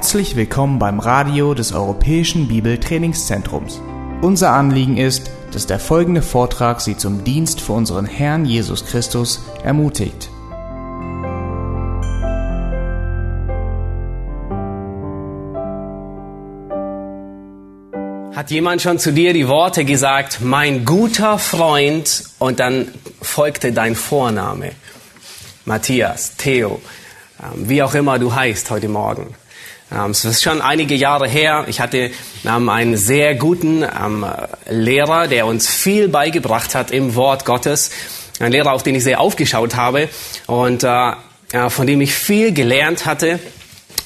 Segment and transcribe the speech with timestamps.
[0.00, 3.82] Herzlich willkommen beim Radio des Europäischen Bibeltrainingszentrums.
[4.22, 9.44] Unser Anliegen ist, dass der folgende Vortrag Sie zum Dienst für unseren Herrn Jesus Christus
[9.62, 10.30] ermutigt.
[18.34, 22.88] Hat jemand schon zu dir die Worte gesagt, mein guter Freund, und dann
[23.20, 24.72] folgte dein Vorname?
[25.66, 26.80] Matthias, Theo,
[27.42, 29.34] ähm, wie auch immer du heißt heute Morgen.
[29.92, 31.64] Ähm, es ist schon einige Jahre her.
[31.68, 32.10] Ich hatte
[32.44, 33.84] ähm, einen sehr guten
[34.68, 37.90] Lehrer, der uns viel beigebracht hat im Wort Gottes.
[38.38, 40.08] Ein Lehrer, auf den ich sehr aufgeschaut habe
[40.46, 41.12] und äh,
[41.68, 43.40] von dem ich viel gelernt hatte.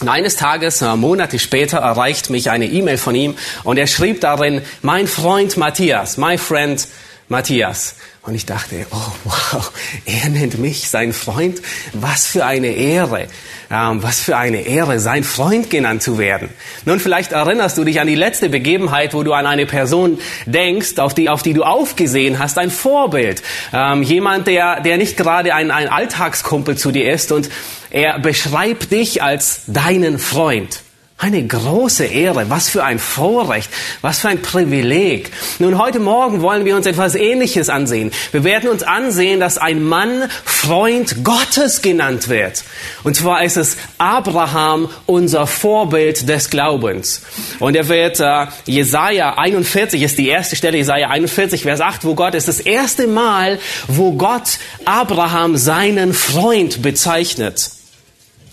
[0.01, 4.21] Und eines Tages, äh, Monate später, erreicht mich eine E-Mail von ihm und er schrieb
[4.21, 6.87] darin, mein Freund Matthias, my friend
[7.29, 7.97] Matthias.
[8.27, 9.71] Und ich dachte, oh wow,
[10.07, 11.61] er nennt mich sein Freund.
[11.93, 13.27] Was für eine Ehre.
[13.71, 16.49] Ähm, was für eine Ehre, sein Freund genannt zu werden.
[16.87, 20.99] Nun, vielleicht erinnerst du dich an die letzte Begebenheit, wo du an eine Person denkst,
[20.99, 23.43] auf die, auf die du aufgesehen hast, ein Vorbild.
[23.75, 27.51] Ähm, jemand, der, der nicht gerade ein, ein Alltagskumpel zu dir ist und
[27.91, 30.81] er beschreibt dich als deinen Freund.
[31.25, 33.71] Eine große Ehre, was für ein Vorrecht,
[34.03, 35.31] was für ein Privileg.
[35.59, 38.11] Nun, heute Morgen wollen wir uns etwas Ähnliches ansehen.
[38.33, 42.63] Wir werden uns ansehen, dass ein Mann Freund Gottes genannt wird.
[43.05, 47.23] Und zwar ist es Abraham, unser Vorbild des Glaubens.
[47.59, 52.15] Und er wird, äh, Jesaja 41 ist die erste Stelle, Jesaja 41, Vers 8, wo
[52.15, 57.71] Gott ist das erste Mal, wo Gott Abraham seinen Freund bezeichnet.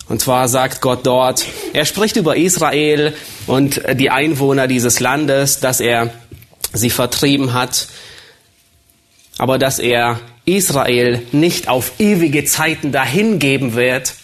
[0.08, 3.14] Und zwar sagt Gott dort, er spricht über Israel
[3.46, 6.12] und die Einwohner dieses Landes, dass er
[6.72, 7.86] sie vertrieben hat,
[9.38, 14.14] aber dass er Israel nicht auf ewige Zeiten dahingeben wird,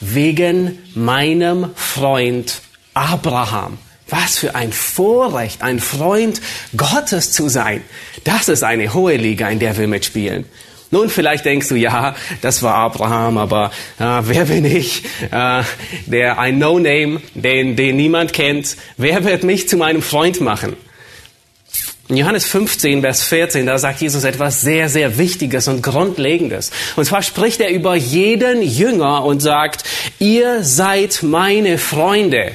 [0.00, 2.60] wegen meinem Freund
[2.94, 3.78] Abraham.
[4.08, 6.40] Was für ein Vorrecht, ein Freund
[6.76, 7.82] Gottes zu sein.
[8.22, 10.44] Das ist eine hohe Liga, in der wir mitspielen.
[10.90, 15.02] Nun, vielleicht denkst du, ja, das war Abraham, aber äh, wer bin ich?
[15.30, 15.62] Äh,
[16.06, 18.76] der ein No-Name, den, den niemand kennt.
[18.96, 20.76] Wer wird mich zu meinem Freund machen?
[22.08, 26.70] In Johannes 15, Vers 14, da sagt Jesus etwas sehr, sehr Wichtiges und Grundlegendes.
[26.94, 29.82] Und zwar spricht er über jeden Jünger und sagt,
[30.20, 32.52] ihr seid meine Freunde.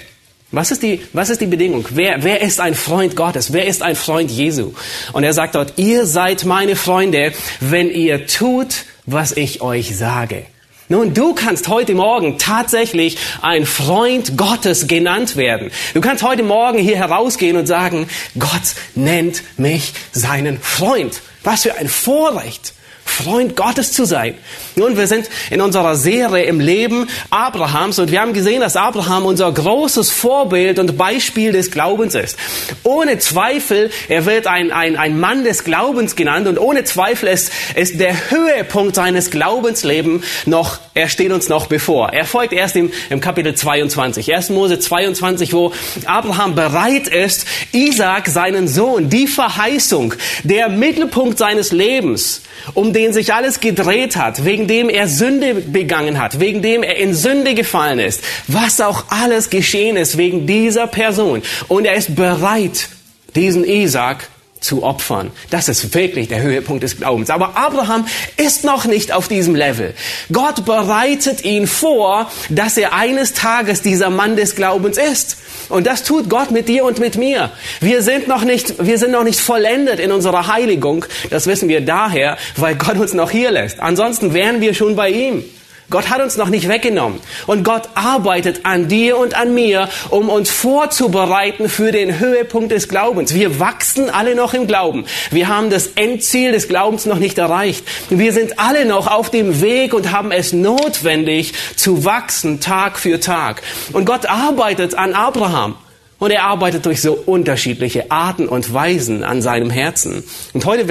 [0.53, 1.85] Was ist die, was ist die Bedingung?
[1.91, 3.53] Wer, wer ist ein Freund Gottes?
[3.53, 4.73] Wer ist ein Freund Jesu?
[5.13, 7.31] Und er sagt dort, ihr seid meine Freunde,
[7.61, 10.45] wenn ihr tut, was ich euch sage.
[10.89, 15.71] Nun, du kannst heute Morgen tatsächlich ein Freund Gottes genannt werden.
[15.93, 21.21] Du kannst heute Morgen hier herausgehen und sagen, Gott nennt mich seinen Freund.
[21.45, 22.73] Was für ein Vorrecht.
[23.11, 24.35] Freund Gottes zu sein.
[24.75, 29.25] Nun, wir sind in unserer Serie im Leben Abrahams und wir haben gesehen, dass Abraham
[29.25, 32.37] unser großes Vorbild und Beispiel des Glaubens ist.
[32.83, 37.51] Ohne Zweifel, er wird ein, ein, ein Mann des Glaubens genannt und ohne Zweifel ist,
[37.75, 42.13] ist der Höhepunkt seines Glaubenslebens noch, er steht uns noch bevor.
[42.13, 44.49] Er folgt erst im, im Kapitel 22, 1.
[44.51, 45.73] Mose 22, wo
[46.05, 52.41] Abraham bereit ist, Isaac, seinen Sohn, die Verheißung, der Mittelpunkt seines Lebens,
[52.73, 56.97] um den sich alles gedreht hat, wegen dem er Sünde begangen hat, wegen dem er
[56.97, 61.41] in Sünde gefallen ist, was auch alles geschehen ist wegen dieser Person.
[61.67, 62.89] Und er ist bereit,
[63.35, 64.27] diesen Isaac
[64.61, 65.31] zu opfern.
[65.49, 67.29] Das ist wirklich der Höhepunkt des Glaubens.
[67.29, 68.05] Aber Abraham
[68.37, 69.93] ist noch nicht auf diesem Level.
[70.31, 75.37] Gott bereitet ihn vor, dass er eines Tages dieser Mann des Glaubens ist.
[75.71, 77.49] Und das tut Gott mit dir und mit mir.
[77.79, 81.05] Wir sind noch nicht, wir sind noch nicht vollendet in unserer Heiligung.
[81.29, 83.79] Das wissen wir daher, weil Gott uns noch hier lässt.
[83.79, 85.43] Ansonsten wären wir schon bei ihm.
[85.91, 87.19] Gott hat uns noch nicht weggenommen.
[87.47, 92.87] Und Gott arbeitet an dir und an mir, um uns vorzubereiten für den Höhepunkt des
[92.87, 93.33] Glaubens.
[93.35, 95.05] Wir wachsen alle noch im Glauben.
[95.31, 97.85] Wir haben das Endziel des Glaubens noch nicht erreicht.
[98.09, 103.19] Wir sind alle noch auf dem Weg und haben es notwendig zu wachsen Tag für
[103.19, 103.61] Tag.
[103.91, 105.75] Und Gott arbeitet an Abraham.
[106.19, 110.23] Und er arbeitet durch so unterschiedliche Arten und Weisen an seinem Herzen.
[110.53, 110.87] Und heute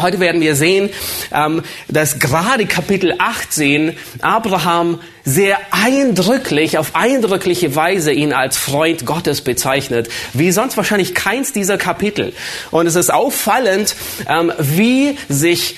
[0.00, 0.90] Heute werden wir sehen,
[1.32, 9.40] ähm, dass gerade Kapitel 18 Abraham sehr eindrücklich, auf eindrückliche Weise ihn als Freund Gottes
[9.40, 12.34] bezeichnet, wie sonst wahrscheinlich keins dieser Kapitel.
[12.70, 13.96] Und es ist auffallend,
[14.28, 15.76] ähm, wie sich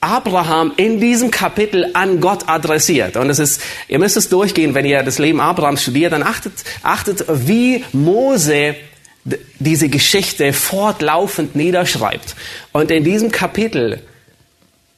[0.00, 3.16] Abraham in diesem Kapitel an Gott adressiert.
[3.16, 6.52] Und es ist, ihr müsst es durchgehen, wenn ihr das Leben Abrahams studiert, dann achtet,
[6.82, 8.76] achtet, wie Mose
[9.58, 12.34] diese Geschichte fortlaufend niederschreibt.
[12.72, 14.02] Und in diesem Kapitel,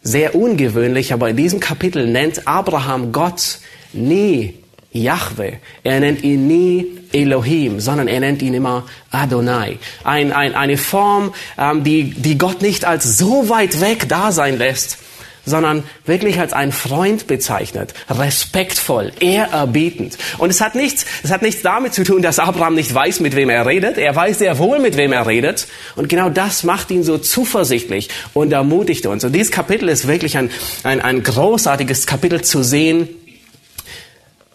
[0.02, 3.58] sehr ungewöhnlich, aber in diesem Kapitel nennt Abraham Gott
[3.92, 4.54] nie
[4.92, 5.54] Yahweh.
[5.82, 9.78] Er nennt ihn nie Elohim, sondern er nennt ihn immer Adonai.
[10.04, 14.58] Ein, ein, eine Form, ähm, die, die Gott nicht als so weit weg da sein
[14.58, 14.98] lässt,
[15.46, 20.18] sondern wirklich als ein Freund bezeichnet, respektvoll, ehrerbietend.
[20.36, 23.34] Und es hat nichts, es hat nichts damit zu tun, dass Abraham nicht weiß, mit
[23.34, 23.96] wem er redet.
[23.96, 25.68] Er weiß sehr wohl, mit wem er redet.
[25.94, 29.24] Und genau das macht ihn so zuversichtlich und ermutigt uns.
[29.24, 30.50] Und dieses Kapitel ist wirklich ein,
[30.82, 33.08] ein, ein großartiges Kapitel zu sehen,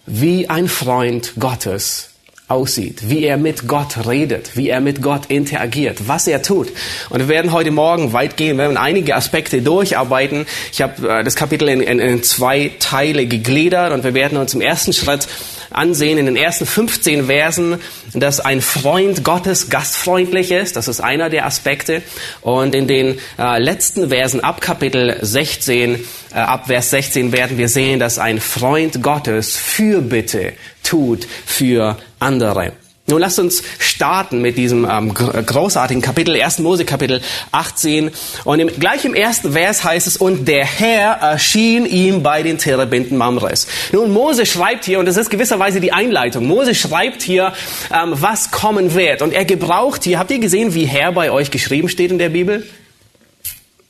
[0.05, 2.10] wie ein Freund Gottes
[2.51, 6.67] aussieht, wie er mit Gott redet, wie er mit Gott interagiert, was er tut.
[7.09, 10.45] Und wir werden heute Morgen weit gehen, wir werden einige Aspekte durcharbeiten.
[10.71, 14.53] Ich habe äh, das Kapitel in, in, in zwei Teile gegliedert und wir werden uns
[14.53, 15.27] im ersten Schritt
[15.71, 17.77] ansehen in den ersten 15 Versen,
[18.13, 20.75] dass ein Freund Gottes gastfreundlich ist.
[20.75, 22.01] Das ist einer der Aspekte.
[22.41, 27.69] Und in den äh, letzten Versen ab Kapitel 16, äh, ab Vers 16 werden wir
[27.69, 30.53] sehen, dass ein Freund Gottes Fürbitte
[30.83, 32.73] tut für andere.
[33.11, 36.59] Nun lasst uns starten mit diesem ähm, großartigen Kapitel, 1.
[36.59, 37.21] Mose Kapitel
[37.51, 38.09] 18.
[38.45, 42.57] Und im, gleich im ersten Vers heißt es, und der Herr erschien ihm bei den
[42.57, 43.67] Terebinden Mamres.
[43.91, 47.51] Nun, Mose schreibt hier, und das ist gewisserweise die Einleitung, Mose schreibt hier,
[47.93, 49.21] ähm, was kommen wird.
[49.21, 52.29] Und er gebraucht hier, habt ihr gesehen, wie Herr bei euch geschrieben steht in der
[52.29, 52.65] Bibel?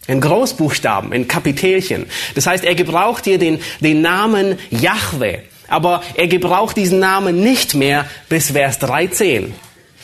[0.07, 2.07] In Großbuchstaben, in Kapitelchen.
[2.33, 5.41] Das heißt, er gebraucht hier den, den Namen Yahweh
[5.71, 9.53] aber er gebraucht diesen Namen nicht mehr bis Vers 13.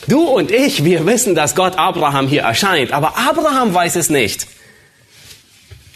[0.07, 4.47] Du und ich, wir wissen, dass Gott Abraham hier erscheint, aber Abraham weiß es nicht.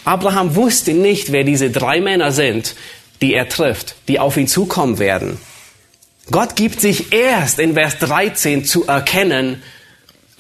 [0.04, 2.76] Abraham wusste nicht, wer diese drei Männer sind,
[3.22, 5.38] die er trifft, die auf ihn zukommen werden.
[6.32, 9.62] Gott gibt sich erst in Vers 13 zu erkennen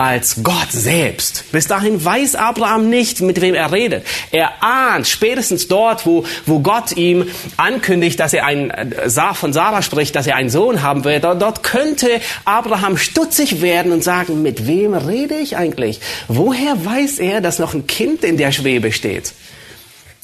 [0.02, 1.44] als Gott selbst.
[1.52, 4.04] Bis dahin weiß Abraham nicht, mit wem er redet.
[4.32, 7.28] Er ahnt spätestens dort, wo, wo Gott ihm
[7.58, 11.24] ankündigt, dass er ein, äh, von Sarah spricht, dass er einen Sohn haben wird.
[11.24, 12.08] Dort, könnte
[12.46, 16.00] Abraham stutzig werden und sagen, mit wem rede ich eigentlich?
[16.28, 19.34] Woher weiß er, dass noch ein Kind in der Schwebe steht?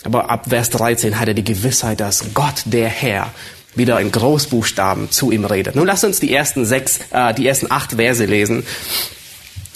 [0.03, 3.31] Aber ab Vers 13 hat er die Gewissheit, dass Gott, der Herr,
[3.75, 5.75] wieder in Großbuchstaben zu ihm redet.
[5.75, 8.65] Nun lass uns die ersten sechs, äh, die ersten acht Verse lesen.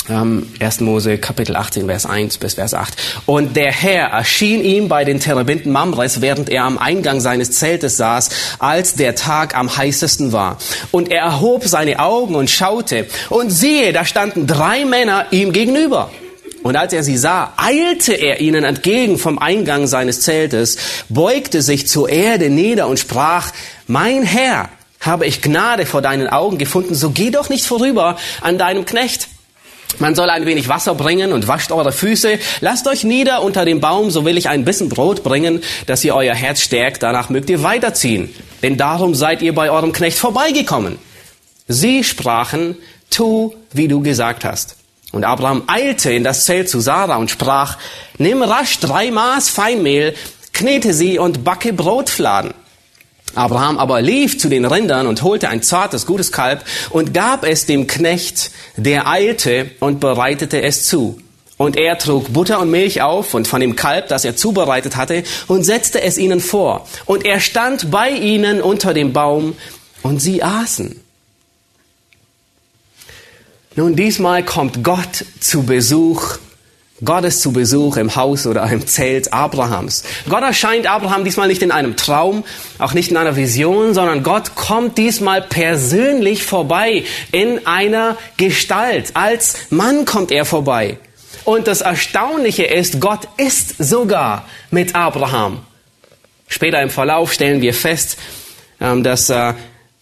[0.10, 0.80] 1.
[0.80, 2.94] Mose Kapitel 18, Vers 1 bis Vers 8.
[3.28, 7.98] Und der Herr erschien ihm bei den Terebinden Mamres, während er am Eingang seines Zeltes
[7.98, 10.58] saß, als der Tag am heißesten war.
[10.90, 16.10] Und er erhob seine Augen und schaute, und siehe, da standen drei Männer ihm gegenüber.
[16.64, 20.78] Und als er sie sah, eilte er ihnen entgegen vom Eingang seines Zeltes,
[21.10, 23.52] beugte sich zur Erde nieder und sprach,
[23.88, 24.70] mein Herr,
[25.00, 29.28] habe ich Gnade vor deinen Augen gefunden, so geh doch nicht vorüber an deinem Knecht.
[30.00, 32.40] Man soll ein wenig Wasser bringen und wascht eure Füße.
[32.62, 36.16] Lasst euch nieder unter dem Baum, so will ich ein bisschen Brot bringen, dass ihr
[36.16, 37.04] euer Herz stärkt.
[37.04, 38.34] Danach mögt ihr weiterziehen.
[38.64, 40.98] Denn darum seid ihr bei eurem Knecht vorbeigekommen.
[41.68, 42.78] Sie sprachen,
[43.10, 44.76] tu, wie du gesagt hast.
[45.12, 47.78] Und Abraham eilte in das Zelt zu Sarah und sprach,
[48.18, 50.16] nimm rasch drei Maß Feinmehl,
[50.54, 52.54] knete sie und backe Brotfladen.
[53.36, 57.66] Abraham aber lief zu den Rindern und holte ein zartes, gutes Kalb und gab es
[57.66, 61.20] dem Knecht, der eilte und bereitete es zu.
[61.58, 65.24] Und er trug Butter und Milch auf und von dem Kalb, das er zubereitet hatte,
[65.48, 66.88] und setzte es ihnen vor.
[67.06, 69.56] Und er stand bei ihnen unter dem Baum
[70.02, 71.00] und sie aßen.
[73.76, 76.40] Nun, diesmal kommt Gott zu Besuch
[77.04, 80.04] Gott ist zu Besuch im Haus oder im Zelt Abrahams.
[80.30, 82.44] Gott erscheint Abraham diesmal nicht in einem Traum,
[82.78, 89.12] auch nicht in einer Vision, sondern Gott kommt diesmal persönlich vorbei in einer Gestalt.
[89.16, 90.98] Als Mann kommt er vorbei.
[91.44, 95.62] Und das Erstaunliche ist, Gott ist sogar mit Abraham.
[96.48, 98.18] Später im Verlauf stellen wir fest,
[98.80, 99.54] ähm, dass, äh,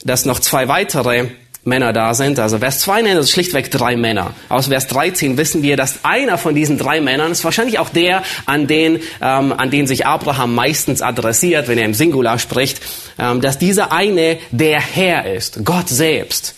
[0.03, 1.27] dass noch zwei weitere
[1.63, 2.39] Männer da sind.
[2.39, 4.34] Also Vers 2 nennt es schlichtweg drei Männer.
[4.48, 8.24] Aus Vers 13 wissen wir, dass einer von diesen drei Männern ist wahrscheinlich auch der,
[8.46, 12.82] an den, ähm, an den sich Abraham meistens adressiert, wenn er im Singular spricht,
[13.18, 16.56] ähm, dass dieser eine der Herr ist, Gott selbst.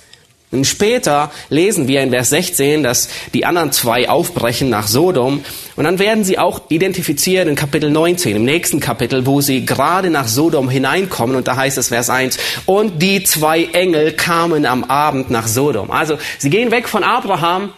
[0.52, 5.46] Und später lesen wir in Vers 16, dass die anderen zwei aufbrechen nach Sodom
[5.78, 10.10] und dann werden sie auch identifiziert in Kapitel 19, im nächsten Kapitel, wo sie gerade
[10.10, 14.84] nach Sodom hineinkommen und da heißt es Vers 1, und die zwei Engel kamen am
[14.84, 15.90] Abend nach Sodom.
[15.90, 17.70] Also sie gehen weg von Abraham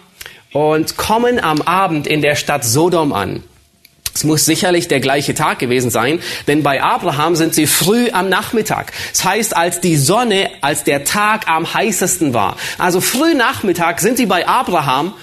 [0.52, 3.44] und kommen am Abend in der Stadt Sodom an.
[4.16, 8.30] Es muss sicherlich der gleiche Tag gewesen sein, denn bei Abraham sind sie früh am
[8.30, 8.94] Nachmittag.
[9.12, 12.58] Das heißt, als die Sonne, als der Tag am heißesten war.
[12.78, 15.14] Also früh Nachmittag sind sie bei Abraham.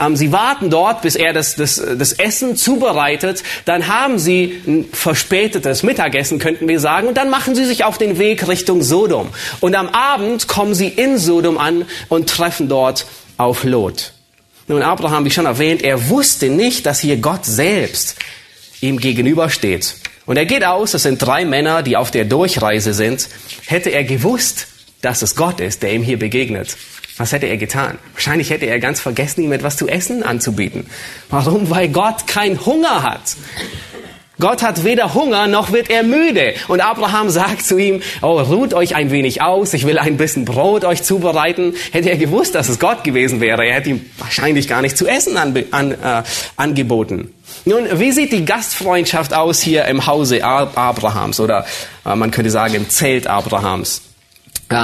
[0.00, 3.44] Ähm, sie warten dort, bis er das, das, das Essen zubereitet.
[3.66, 7.06] Dann haben sie ein verspätetes Mittagessen, könnten wir sagen.
[7.06, 9.28] Und dann machen sie sich auf den Weg Richtung Sodom.
[9.60, 14.12] Und am Abend kommen sie in Sodom an und treffen dort auf Lot.
[14.66, 18.16] Nun, Abraham, wie schon erwähnt, er wusste nicht, dass hier Gott selbst
[18.80, 19.96] ihm gegenübersteht.
[20.26, 23.28] Und er geht aus, das sind drei Männer, die auf der Durchreise sind.
[23.66, 24.68] Hätte er gewusst,
[25.02, 26.76] dass es Gott ist, der ihm hier begegnet,
[27.16, 27.98] was hätte er getan?
[28.14, 30.86] Wahrscheinlich hätte er ganz vergessen, ihm etwas zu essen anzubieten.
[31.28, 31.68] Warum?
[31.68, 33.36] Weil Gott keinen Hunger hat.
[34.40, 36.54] Gott hat weder Hunger noch wird er müde.
[36.68, 40.46] Und Abraham sagt zu ihm, oh, ruht euch ein wenig aus, ich will ein bisschen
[40.46, 41.74] Brot euch zubereiten.
[41.92, 45.06] Hätte er gewusst, dass es Gott gewesen wäre, er hätte ihm wahrscheinlich gar nicht zu
[45.06, 46.22] essen an, an, äh,
[46.56, 47.34] angeboten.
[47.64, 51.66] Nun, wie sieht die Gastfreundschaft aus hier im Hause Abrahams oder
[52.06, 54.02] äh, man könnte sagen im Zelt Abrahams?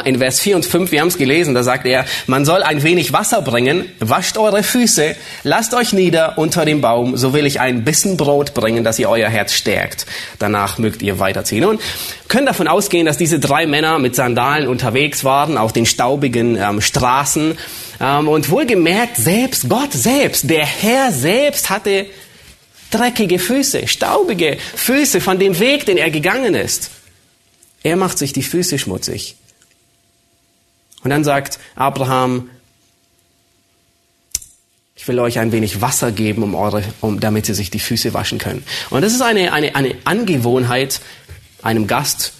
[0.04, 2.82] In Vers 4 und 5, wir haben es gelesen, da sagt er, man soll ein
[2.82, 5.14] wenig Wasser bringen, wascht eure Füße,
[5.44, 9.08] lasst euch nieder unter dem Baum, so will ich ein bisschen Brot bringen, dass ihr
[9.08, 10.04] euer Herz stärkt.
[10.40, 11.64] Danach mögt ihr weiterziehen.
[11.64, 11.80] Und
[12.26, 16.80] können davon ausgehen, dass diese drei Männer mit Sandalen unterwegs waren auf den staubigen ähm,
[16.80, 17.56] Straßen.
[18.00, 22.06] Ähm, und wohlgemerkt, selbst Gott selbst, der Herr selbst hatte
[22.96, 26.90] dreckige Füße, staubige Füße von dem Weg, den er gegangen ist.
[27.82, 29.36] Er macht sich die Füße schmutzig.
[31.02, 32.50] Und dann sagt Abraham,
[34.96, 38.12] ich will euch ein wenig Wasser geben, um eure, um, damit sie sich die Füße
[38.12, 38.64] waschen können.
[38.90, 41.00] Und das ist eine, eine, eine Angewohnheit,
[41.62, 42.32] einem Gast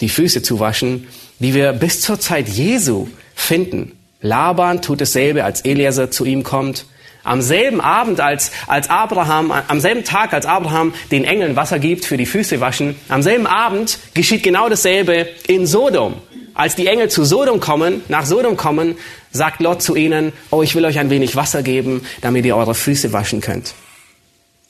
[0.00, 3.98] die Füße zu waschen, die wir bis zur Zeit Jesu finden.
[4.20, 6.86] Laban tut dasselbe, als Eliezer zu ihm kommt.
[7.24, 12.04] Am selben Abend, als, als Abraham, am selben Tag, als Abraham den Engeln Wasser gibt
[12.04, 16.14] für die Füße waschen, am selben Abend geschieht genau dasselbe in Sodom.
[16.54, 18.96] Als die Engel zu Sodom kommen, nach Sodom kommen,
[19.30, 22.74] sagt Lot zu ihnen, oh, ich will euch ein wenig Wasser geben, damit ihr eure
[22.74, 23.74] Füße waschen könnt.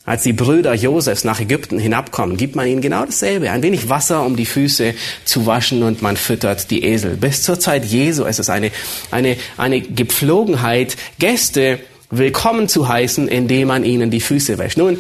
[0.05, 3.53] Als die Brüder Josefs nach Ägypten hinabkommen, gibt man ihnen genau dasselbe.
[3.53, 4.95] Ein wenig Wasser, um die Füße
[5.25, 7.17] zu waschen und man füttert die Esel.
[7.17, 8.73] Bis zur Zeit Jesu ist es eine,
[9.13, 11.79] eine, eine Gepflogenheit, Gäste
[12.13, 14.77] willkommen zu heißen, indem man ihnen die Füße wäscht.
[14.77, 14.99] Nun,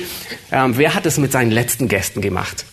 [0.50, 2.64] ähm, wer hat es mit seinen letzten Gästen gemacht?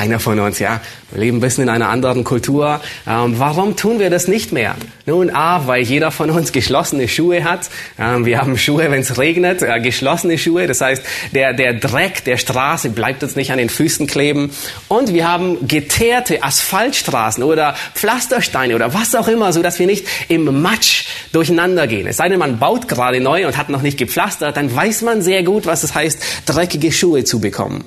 [0.00, 0.80] Keiner von uns, ja.
[1.10, 2.80] Wir leben ein bisschen in einer anderen Kultur.
[3.06, 4.76] Ähm, warum tun wir das nicht mehr?
[5.04, 7.68] Nun, A, weil jeder von uns geschlossene Schuhe hat.
[7.98, 10.66] Ähm, wir haben Schuhe, wenn es regnet, äh, geschlossene Schuhe.
[10.66, 11.02] Das heißt,
[11.34, 14.52] der, der Dreck der Straße bleibt uns nicht an den Füßen kleben.
[14.88, 20.06] Und wir haben geteerte Asphaltstraßen oder Pflastersteine oder was auch immer, so dass wir nicht
[20.28, 22.06] im Matsch durcheinander gehen.
[22.06, 25.20] Es sei denn, man baut gerade neu und hat noch nicht gepflastert, dann weiß man
[25.20, 27.84] sehr gut, was es heißt, dreckige Schuhe zu bekommen.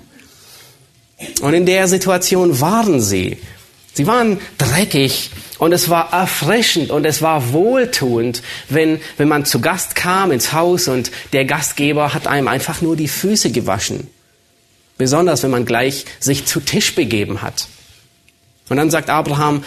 [1.42, 3.38] Und in der Situation waren sie.
[3.94, 9.62] Sie waren dreckig und es war erfrischend und es war wohltuend, wenn, wenn man zu
[9.62, 14.08] Gast kam ins Haus und der Gastgeber hat einem einfach nur die Füße gewaschen.
[14.98, 17.68] Besonders wenn man gleich sich zu Tisch begeben hat.
[18.70, 19.64] Und dann sagt Abraham,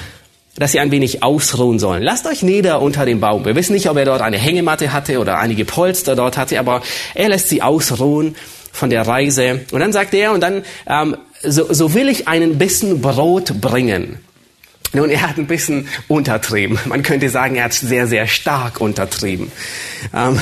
[0.56, 2.02] dass sie ein wenig ausruhen sollen.
[2.02, 3.44] Lasst euch nieder unter dem Baum.
[3.44, 6.82] Wir wissen nicht, ob er dort eine Hängematte hatte oder einige Polster dort hatte, aber
[7.14, 8.34] er lässt sie ausruhen
[8.72, 9.60] von der Reise.
[9.70, 14.18] Und dann sagt er, und dann ähm, so, so will ich einen Bissen Brot bringen.
[14.92, 16.78] Nun, er hat ein bisschen untertrieben.
[16.86, 19.50] Man könnte sagen, er hat sehr, sehr stark untertrieben.
[20.14, 20.40] Ähm,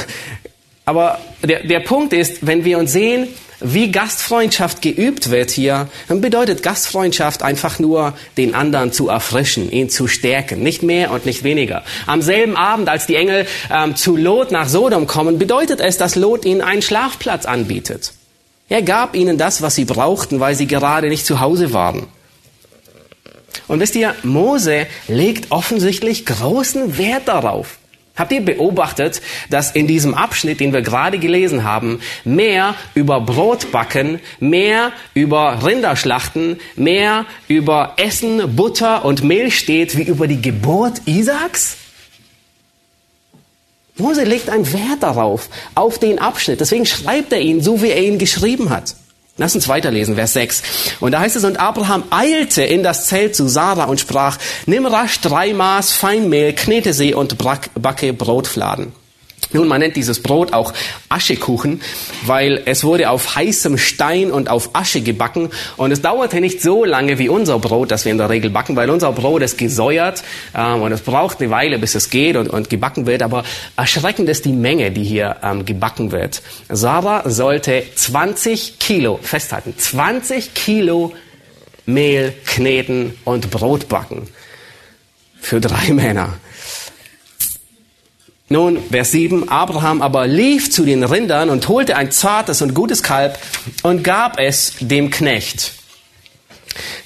[0.85, 3.29] aber der, der Punkt ist, wenn wir uns sehen,
[3.61, 9.89] wie Gastfreundschaft geübt wird hier, dann bedeutet Gastfreundschaft einfach nur, den anderen zu erfrischen, ihn
[9.89, 11.83] zu stärken, nicht mehr und nicht weniger.
[12.07, 16.15] Am selben Abend, als die Engel ähm, zu Lot nach Sodom kommen, bedeutet es, dass
[16.15, 18.13] Lot ihnen einen Schlafplatz anbietet.
[18.75, 22.09] Er gab ihnen das, was sie brauchten, weil sie gerade nicht zu Hause waren.
[23.69, 27.79] Und wisst ihr, Mose legt offensichtlich großen Wert darauf.
[28.17, 34.19] Habt ihr beobachtet, dass in diesem Abschnitt, den wir gerade gelesen haben, mehr über Brotbacken,
[34.41, 41.77] mehr über Rinderschlachten, mehr über Essen, Butter und Mehl steht, wie über die Geburt Isaaks?
[43.97, 46.61] Mose legt einen Wert darauf, auf den Abschnitt.
[46.61, 48.97] Deswegen schreibt er ihn so, wie er ihn geschrieben hat.
[49.37, 50.63] Lass uns weiterlesen, Vers 6.
[51.01, 54.87] Und da heißt es, und Abraham eilte in das Zelt zu Sarah und sprach, nimm
[54.87, 58.93] rasch drei Maß Feinmehl, knete sie und backe Brotfladen.
[59.55, 60.73] Nun, man nennt dieses Brot auch
[61.09, 61.81] Aschekuchen,
[62.27, 66.85] weil es wurde auf heißem Stein und auf Asche gebacken und es dauerte nicht so
[66.85, 70.25] lange wie unser Brot, das wir in der Regel backen, weil unser Brot ist gesäuert
[70.57, 73.45] ähm, und es braucht eine Weile, bis es geht und, und gebacken wird, aber
[73.77, 76.43] erschreckend ist die Menge, die hier ähm, gebacken wird.
[76.69, 81.13] Sarah sollte 20 Kilo, festhalten, 20 Kilo
[81.87, 84.27] Mehl kneten und Brot backen.
[85.41, 86.35] Für drei Männer.
[88.51, 93.03] Nun, Vers 7, Abraham aber lief zu den Rindern und holte ein zartes und gutes
[93.03, 93.39] Kalb
[93.83, 95.73] und gab es dem Knecht.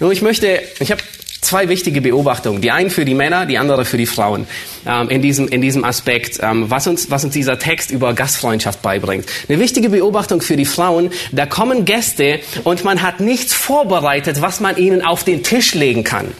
[0.00, 1.00] Nun, ich möchte, ich habe
[1.40, 2.60] zwei wichtige Beobachtungen.
[2.60, 4.48] Die eine für die Männer, die andere für die Frauen.
[4.84, 8.82] Ähm, in, diesem, in diesem Aspekt, ähm, was, uns, was uns dieser Text über Gastfreundschaft
[8.82, 9.26] beibringt.
[9.48, 14.58] Eine wichtige Beobachtung für die Frauen, da kommen Gäste und man hat nichts vorbereitet, was
[14.58, 16.32] man ihnen auf den Tisch legen kann.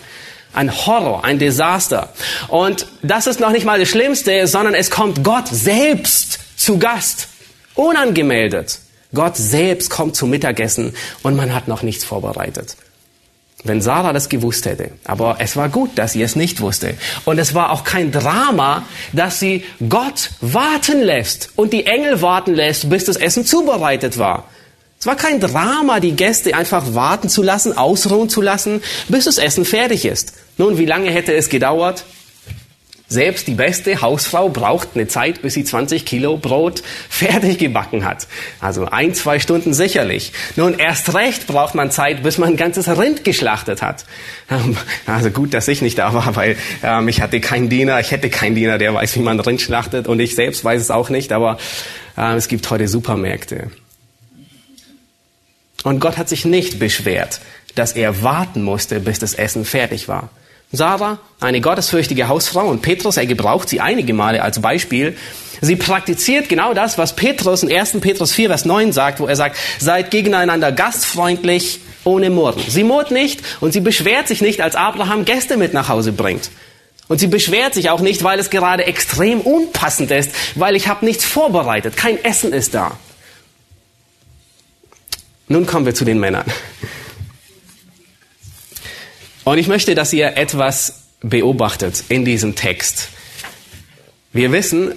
[0.59, 2.09] Ein Horror, ein Desaster.
[2.49, 7.29] Und das ist noch nicht mal das Schlimmste, sondern es kommt Gott selbst zu Gast.
[7.77, 8.81] Unangemeldet.
[9.15, 12.77] Gott selbst kommt zum Mittagessen und man hat noch nichts vorbereitet.
[13.63, 14.91] Wenn Sarah das gewusst hätte.
[15.05, 16.95] Aber es war gut, dass sie es nicht wusste.
[17.25, 22.55] Und es war auch kein Drama, dass sie Gott warten lässt und die Engel warten
[22.55, 24.49] lässt, bis das Essen zubereitet war.
[25.01, 29.39] Es war kein Drama, die Gäste einfach warten zu lassen, ausruhen zu lassen, bis das
[29.39, 30.33] Essen fertig ist.
[30.57, 32.05] Nun, wie lange hätte es gedauert?
[33.11, 38.27] Selbst die beste Hausfrau braucht eine Zeit, bis sie 20 Kilo Brot fertig gebacken hat.
[38.61, 40.33] Also ein, zwei Stunden sicherlich.
[40.57, 44.05] Nun, erst recht braucht man Zeit, bis man ein ganzes Rind geschlachtet hat.
[44.51, 44.77] Ähm,
[45.07, 48.29] also gut, dass ich nicht da war, weil ähm, ich hatte keinen Diener, ich hätte
[48.31, 51.33] keinen Diener, der weiß, wie man Rind schlachtet und ich selbst weiß es auch nicht,
[51.33, 51.57] aber
[52.17, 53.71] äh, es gibt heute Supermärkte.
[55.85, 57.41] Und Gott hat sich nicht beschwert,
[57.75, 60.31] dass er warten musste, bis das Essen fertig war.
[60.71, 65.17] Sarah, eine gottesfürchtige Hausfrau, und Petrus, er gebraucht sie einige Male als Beispiel.
[65.63, 68.01] Sie praktiziert genau das, was Petrus in 1.
[68.01, 72.63] Petrus 4, Vers 9 sagt, wo er sagt, seid gegeneinander gastfreundlich, ohne Murren.
[72.69, 76.51] Sie murrt nicht und sie beschwert sich nicht, als Abraham Gäste mit nach Hause bringt.
[77.09, 81.05] Und sie beschwert sich auch nicht, weil es gerade extrem unpassend ist, weil ich habe
[81.05, 82.99] nichts vorbereitet, kein Essen ist da.
[85.49, 86.45] Nun kommen wir zu den Männern.
[89.45, 93.09] Und ich möchte, dass ihr etwas beobachtet in diesem Text.
[94.33, 94.93] Wir wissen,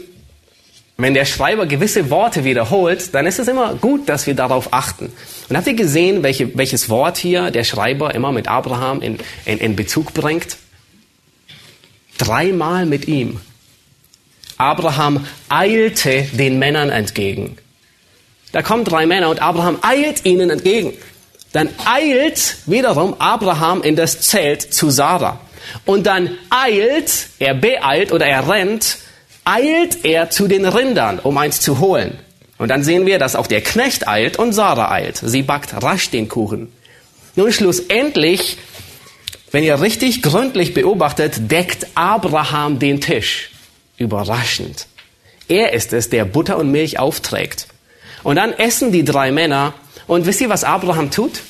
[0.97, 5.11] wenn der Schreiber gewisse Worte wiederholt, dann ist es immer gut, dass wir darauf achten.
[5.49, 9.57] Und habt ihr gesehen, welche, welches Wort hier der Schreiber immer mit Abraham in, in,
[9.57, 10.57] in Bezug bringt?
[12.17, 13.39] Dreimal mit ihm.
[14.57, 17.57] Abraham eilte den Männern entgegen.
[18.51, 20.93] Da kommen drei Männer und Abraham eilt ihnen entgegen.
[21.53, 25.39] Dann eilt wiederum Abraham in das Zelt zu Sarah.
[25.85, 28.97] Und dann eilt, er beeilt oder er rennt,
[29.45, 32.17] eilt er zu den Rindern, um eins zu holen.
[32.57, 35.17] Und dann sehen wir, dass auch der Knecht eilt und Sarah eilt.
[35.17, 36.71] Sie backt rasch den Kuchen.
[37.35, 38.57] Nun schlussendlich,
[39.51, 43.51] wenn ihr richtig gründlich beobachtet, deckt Abraham den Tisch.
[43.97, 44.87] Überraschend.
[45.47, 47.67] Er ist es, der Butter und Milch aufträgt.
[48.23, 49.73] Und dann essen die drei Männer.
[50.07, 51.41] Und wisst ihr, was Abraham tut?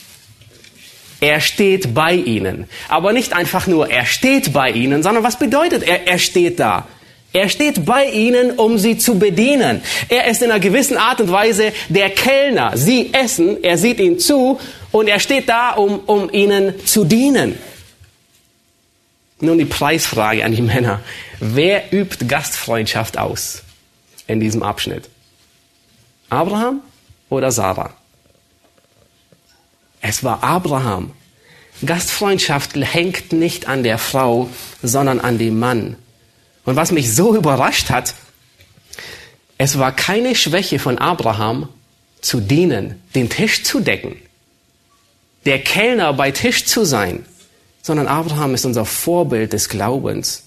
[1.20, 2.68] Er steht bei ihnen.
[2.90, 6.88] Aber nicht einfach nur, er steht bei ihnen, sondern was bedeutet er, er steht da?
[7.34, 9.82] Er steht bei ihnen, um sie zu bedienen.
[10.10, 12.76] Er ist in einer gewissen Art und Weise der Kellner.
[12.76, 14.60] Sie essen, er sieht ihnen zu
[14.92, 17.58] und er steht da, um, um ihnen zu dienen.
[19.40, 21.00] Nun die Preisfrage an die Männer.
[21.40, 23.64] Wer übt Gastfreundschaft aus
[24.28, 25.11] in diesem Abschnitt?
[26.32, 26.82] Abraham
[27.30, 27.94] oder Sarah?
[30.00, 31.12] Es war Abraham.
[31.86, 34.50] Gastfreundschaft hängt nicht an der Frau,
[34.82, 35.98] sondern an dem Mann.
[36.64, 38.16] Und was mich so überrascht hat,
[39.58, 41.70] es war keine Schwäche von Abraham,
[42.22, 44.16] zu dienen, den Tisch zu decken,
[45.46, 47.26] der Kellner bei Tisch zu sein,
[47.82, 50.44] sondern Abraham ist unser Vorbild des Glaubens.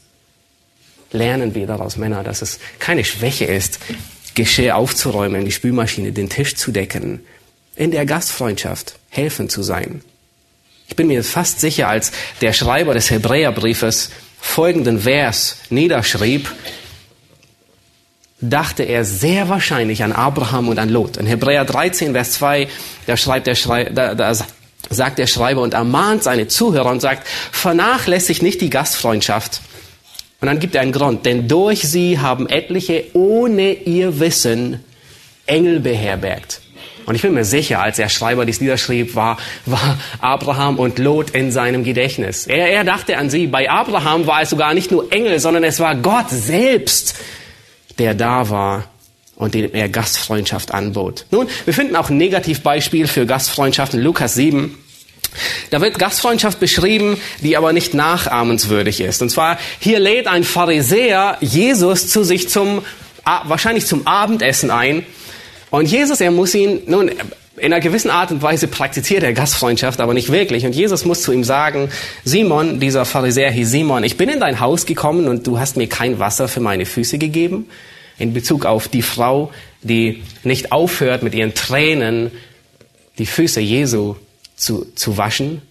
[1.11, 3.81] Lernen wir daraus, Männer, dass es keine Schwäche ist,
[4.35, 7.21] Geschirr aufzuräumen, die Spülmaschine, den Tisch zu decken,
[7.77, 10.03] in der Gastfreundschaft helfen zu sein.
[10.89, 16.51] Ich bin mir fast sicher, als der Schreiber des Hebräerbriefes folgenden Vers niederschrieb,
[18.41, 21.17] dachte er sehr wahrscheinlich an Abraham und an Lot.
[21.17, 22.69] In Hebräer 13, Vers 2,
[23.07, 24.35] da, schreibt der Schrei da, da
[24.91, 29.63] sagt der Schreiber und ermahnt seine Zuhörer und sagt, vernachlässigt nicht die Gastfreundschaft,
[30.45, 34.85] und dann gibt er einen Grund, denn durch sie haben etliche ohne ihr Wissen
[35.47, 36.61] Engel beherbergt.
[37.07, 41.31] Und ich bin mir sicher, als der Schreiber dies niederschrieb, war, war Abraham und Lot
[41.31, 42.47] in seinem Gedächtnis.
[42.47, 43.47] Er, er dachte an sie.
[43.47, 47.15] Bei Abraham war es sogar nicht nur Engel, sondern es war Gott selbst,
[47.99, 48.85] der da war
[49.37, 51.25] und dem er Gastfreundschaft anbot.
[51.31, 54.77] Nun, wir finden auch ein Negativbeispiel für Gastfreundschaft in Lukas 7.
[55.71, 59.23] Da wird Gastfreundschaft beschrieben, die aber nicht nachahmenswürdig ist.
[59.23, 62.83] Und zwar, hier lädt ein Pharisäer Jesus zu sich zum,
[63.25, 65.05] wahrscheinlich zum Abendessen ein.
[65.71, 67.11] Und Jesus, er muss ihn, nun,
[67.57, 70.67] in einer gewissen Art und Weise praktiziert er Gastfreundschaft, aber nicht wirklich.
[70.67, 71.89] Und Jesus muss zu ihm sagen,
[72.25, 75.89] Simon, dieser Pharisäer hieß Simon, ich bin in dein Haus gekommen und du hast mir
[75.89, 77.67] kein Wasser für meine Füße gegeben.
[78.19, 82.31] In Bezug auf die Frau, die nicht aufhört, mit ihren Tränen
[83.19, 84.17] die Füße Jesu
[84.57, 85.63] zu, zu waschen.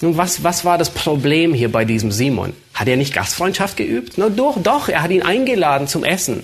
[0.00, 2.52] Nun, was, was war das Problem hier bei diesem Simon?
[2.74, 4.18] Hat er nicht Gastfreundschaft geübt?
[4.18, 6.42] No, doch, doch, er hat ihn eingeladen zum Essen.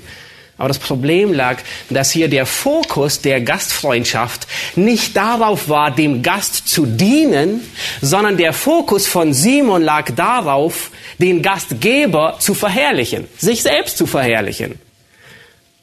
[0.61, 6.69] Aber das Problem lag, dass hier der Fokus der Gastfreundschaft nicht darauf war, dem Gast
[6.69, 7.63] zu dienen,
[8.03, 14.79] sondern der Fokus von Simon lag darauf, den Gastgeber zu verherrlichen, sich selbst zu verherrlichen.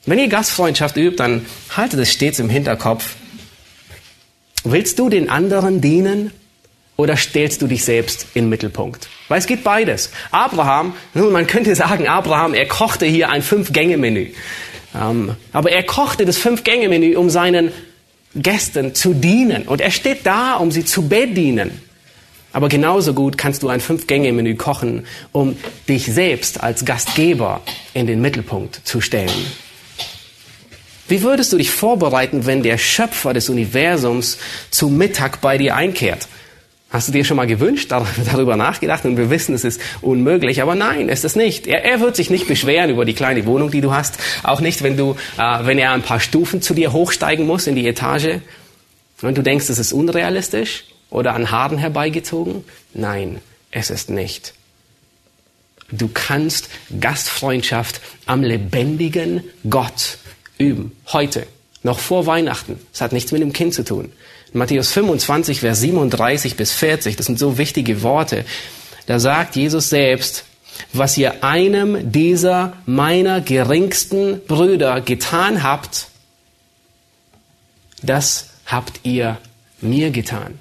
[0.06, 3.15] Wenn ihr Gastfreundschaft übt, dann haltet es stets im Hinterkopf.
[4.71, 6.32] Willst du den anderen dienen
[6.97, 9.08] oder stellst du dich selbst in den Mittelpunkt?
[9.30, 10.12] Weil es geht beides.
[10.32, 14.27] Abraham, nun, man könnte sagen, Abraham, er kochte hier ein Fünf-Gänge-Menü.
[14.99, 17.71] Ähm, aber er kochte das Fünf-Gänge-Menü, um seinen
[18.36, 19.63] Gästen zu dienen.
[19.63, 21.82] Und er steht da, um sie zu bedienen.
[22.51, 25.56] Aber genauso gut kannst du ein Fünf-Gänge-Menü kochen, um
[25.88, 27.62] dich selbst als Gastgeber
[27.93, 29.45] in den Mittelpunkt zu stellen.
[31.08, 34.38] Wie würdest du dich vorbereiten, wenn der Schöpfer des Universums
[34.72, 36.28] zu Mittag bei dir einkehrt?
[36.89, 37.91] Hast du dir schon mal gewünscht,
[38.32, 41.67] darüber nachgedacht und wir wissen, es ist unmöglich, aber nein, ist es nicht.
[41.67, 44.84] Er, er wird sich nicht beschweren über die kleine Wohnung, die du hast, auch nicht,
[44.84, 48.39] wenn du, äh, wenn er ein paar Stufen zu dir hochsteigen muss in die Etage
[49.22, 52.63] und du denkst, es ist unrealistisch oder an Haaren herbeigezogen.
[52.93, 53.39] Nein,
[53.72, 54.54] es ist nicht.
[55.89, 60.17] Du kannst Gastfreundschaft am lebendigen Gott
[60.58, 61.48] üben, heute,
[61.84, 62.80] noch vor Weihnachten.
[62.93, 64.12] Es hat nichts mit dem Kind zu tun.
[64.54, 68.46] Matthäus 25, Vers 37 bis 40, das sind so wichtige Worte.
[69.06, 70.46] Da sagt Jesus selbst,
[70.93, 76.08] was ihr einem dieser meiner geringsten Brüder getan habt,
[78.04, 79.38] das habt ihr
[79.82, 80.60] mir getan.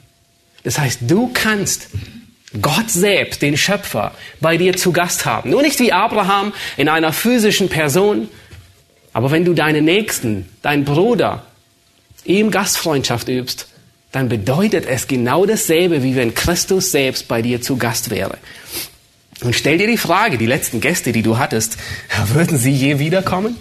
[0.65, 1.89] Das heißt, du kannst
[2.61, 5.51] Gott selbst, den Schöpfer, bei dir zu Gast haben.
[5.51, 8.29] Nur nicht wie Abraham in einer physischen Person,
[9.17, 11.47] aber wenn du deinen Nächsten, deinen Bruder,
[12.27, 13.67] ihm Gastfreundschaft übst,
[14.13, 18.37] dann bedeutet es genau dasselbe, wie wenn Christus selbst bei dir zu Gast wäre.
[19.41, 21.79] Und stell dir die Frage, die letzten Gäste, die du hattest,
[22.35, 23.57] würden sie je wiederkommen?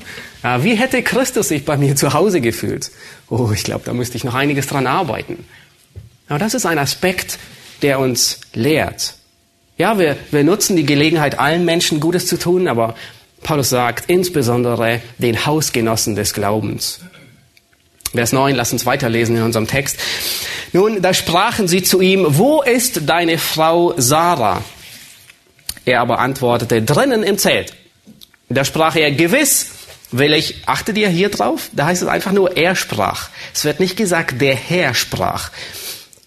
[0.59, 2.91] Wie hätte Christus sich bei mir zu Hause gefühlt?
[3.29, 5.45] Oh, ich glaube, da müsste ich noch einiges dran arbeiten.
[6.27, 7.39] Aber das ist ein Aspekt,
[7.81, 9.15] der uns lehrt.
[9.77, 12.95] Ja, wir, wir nutzen die Gelegenheit, allen Menschen Gutes zu tun, aber
[13.45, 17.01] Paulus sagt insbesondere den Hausgenossen des Glaubens.
[18.12, 19.99] Vers 9, lass uns weiterlesen in unserem Text.
[20.73, 24.63] Nun, da sprachen sie zu ihm, wo ist deine Frau Sarah?
[25.86, 27.75] Er aber antwortete, drinnen im Zelt.
[28.49, 29.67] Da sprach er, gewiss
[30.10, 31.69] will ich, achtet ihr hier drauf?
[31.71, 33.29] Da heißt es einfach nur, er sprach.
[33.53, 35.51] Es wird nicht gesagt, der Herr sprach.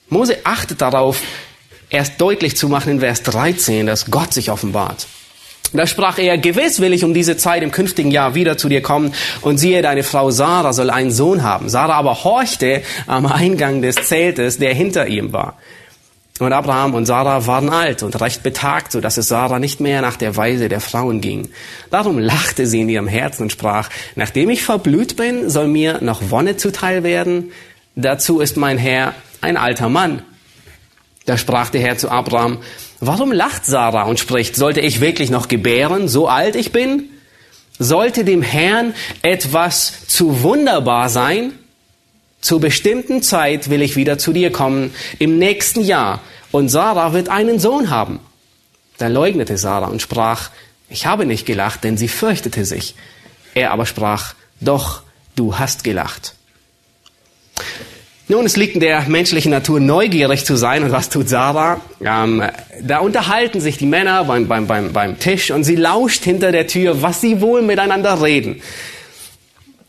[0.09, 1.21] Mose achtet darauf,
[1.91, 5.09] erst deutlich zu machen in Vers 13, dass Gott sich offenbart.
[5.73, 8.81] Da sprach er, gewiss will ich um diese Zeit im künftigen Jahr wieder zu dir
[8.81, 11.69] kommen und siehe, deine Frau Sarah soll einen Sohn haben.
[11.69, 15.59] Sarah aber horchte am Eingang des Zeltes, der hinter ihm war.
[16.39, 20.01] Und Abraham und Sarah waren alt und recht betagt, so dass es Sarah nicht mehr
[20.01, 21.49] nach der Weise der Frauen ging.
[21.91, 26.31] Darum lachte sie in ihrem Herzen und sprach, nachdem ich verblüht bin, soll mir noch
[26.31, 27.53] Wonne zuteil werden.
[27.97, 30.23] Dazu ist mein Herr ein alter Mann.
[31.27, 32.59] Da sprach der Herr zu Abraham,
[33.01, 37.05] Warum lacht Sarah und spricht, sollte ich wirklich noch gebären, so alt ich bin?
[37.79, 41.53] Sollte dem Herrn etwas zu wunderbar sein?
[42.41, 47.29] Zur bestimmten Zeit will ich wieder zu dir kommen, im nächsten Jahr, und Sarah wird
[47.29, 48.21] einen Sohn haben.
[48.97, 50.51] Da leugnete Sarah und sprach,
[50.89, 52.95] ich habe nicht gelacht, denn sie fürchtete sich.
[53.55, 55.03] Er aber sprach, doch,
[55.37, 56.35] du hast gelacht.
[58.31, 60.85] Nun, es liegt in der menschlichen Natur, neugierig zu sein.
[60.85, 61.81] Und was tut Sarah?
[62.05, 62.43] Ähm,
[62.83, 66.67] da unterhalten sich die Männer beim, beim, beim, beim Tisch und sie lauscht hinter der
[66.67, 68.61] Tür, was sie wohl miteinander reden.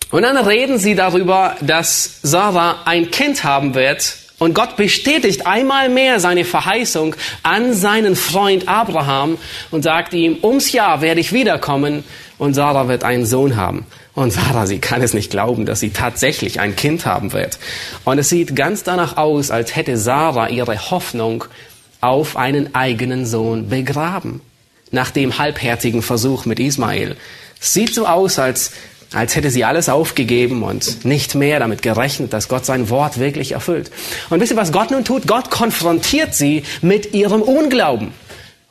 [0.10, 4.16] Und dann reden sie darüber, dass Sarah ein Kind haben wird.
[4.40, 9.38] Und Gott bestätigt einmal mehr seine Verheißung an seinen Freund Abraham
[9.70, 12.06] und sagt ihm, ums Jahr werde ich wiederkommen
[12.38, 13.86] und Sarah wird einen Sohn haben.
[14.16, 17.60] Und Sarah, sie kann es nicht glauben, dass sie tatsächlich ein Kind haben wird.
[18.06, 21.44] Und es sieht ganz danach aus, als hätte Sarah ihre Hoffnung
[22.02, 24.42] auf einen eigenen Sohn begraben.
[24.92, 27.16] Nach dem halbherzigen Versuch mit Ismael.
[27.62, 28.72] Es sieht so aus, als
[29.14, 33.54] als hätte sie alles aufgegeben und nicht mehr damit gerechnet, dass Gott sein Wort wirklich
[33.54, 33.92] erfüllt.
[34.30, 35.26] Und wisst ihr, was Gott nun tut?
[35.28, 38.14] Gott konfrontiert sie mit ihrem Unglauben.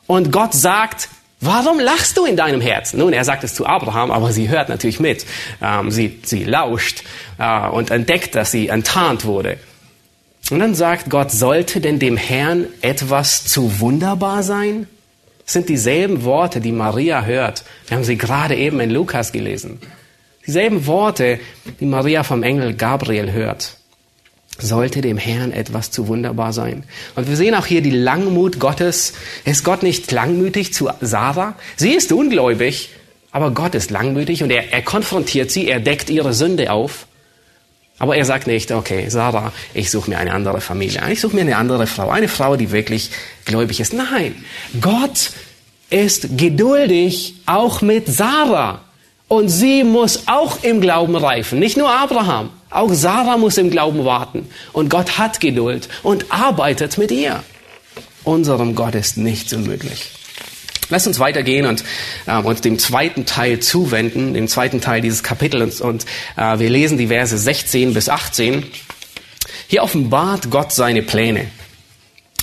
[0.07, 1.09] Und Gott sagt,
[1.41, 2.99] Warum lachst du in deinem Herzen?
[2.99, 5.25] Nun, er sagt es zu Abraham, aber sie hört natürlich mit.
[5.61, 7.03] Ähm, sie, sie lauscht
[7.37, 9.57] äh, und entdeckt, dass sie enttarnt wurde.
[10.51, 14.87] Und dann sagt Gott, sollte denn dem Herrn etwas zu wunderbar sein?
[15.45, 17.63] Das sind dieselben Worte, die Maria hört.
[17.87, 19.79] Wir haben sie gerade eben in Lukas gelesen.
[20.49, 21.39] Dieselben Worte,
[21.79, 23.75] die Maria vom Engel Gabriel hört.
[24.57, 26.85] Sollte dem Herrn etwas zu wunderbar sein.
[27.15, 29.13] Und wir sehen auch hier die Langmut Gottes.
[29.45, 31.53] Ist Gott nicht langmütig zu Sarah?
[31.75, 32.89] Sie ist ungläubig,
[33.29, 37.05] aber Gott ist langmütig und er, er konfrontiert sie, er deckt ihre Sünde auf.
[37.99, 41.03] Aber er sagt nicht, okay, Sarah, ich suche mir eine andere Familie.
[41.11, 42.09] Ich suche mir eine andere Frau.
[42.09, 43.11] Eine Frau, die wirklich
[43.45, 43.93] gläubig ist.
[43.93, 44.33] Nein,
[44.81, 45.29] Gott
[45.91, 48.88] ist geduldig auch mit Sarah.
[49.29, 51.59] Und sie muss auch im Glauben reifen.
[51.59, 52.49] Nicht nur Abraham.
[52.71, 54.49] Auch Sarah muss im Glauben warten.
[54.73, 57.43] Und Gott hat Geduld und arbeitet mit ihr.
[58.23, 60.11] Unserem Gott ist nichts unmöglich.
[60.89, 61.83] Lass uns weitergehen und
[62.25, 65.79] äh, uns dem zweiten Teil zuwenden, dem zweiten Teil dieses Kapitels.
[65.79, 68.63] Und äh, wir lesen die Verse 16 bis 18.
[69.67, 71.45] Hier offenbart Gott seine Pläne.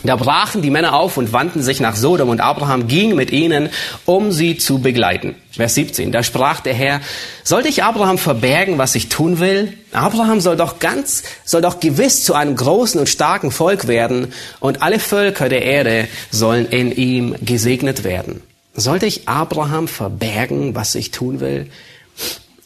[0.07, 3.69] Da brachen die Männer auf und wandten sich nach Sodom und Abraham ging mit ihnen,
[4.05, 5.35] um sie zu begleiten.
[5.51, 6.13] Vers 17.
[6.13, 7.01] Da sprach der Herr,
[7.45, 9.73] sollte ich Abraham verbergen, was ich tun will?
[9.93, 14.83] Abraham soll doch ganz, soll doch gewiss zu einem großen und starken Volk werden und
[14.83, 18.43] alle Völker der Erde sollen in ihm gesegnet werden.
[18.75, 21.71] Sollte ich Abraham verbergen, was ich tun will?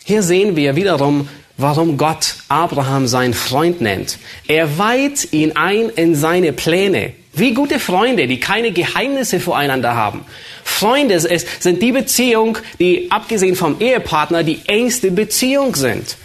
[0.04, 4.18] Hier sehen wir wiederum, warum Gott Abraham seinen Freund nennt.
[4.48, 7.12] Er weiht ihn ein in seine Pläne.
[7.32, 10.24] Wie gute Freunde, die keine Geheimnisse voreinander haben.
[10.64, 16.16] Freunde sind die Beziehung, die abgesehen vom Ehepartner die engste Beziehung sind.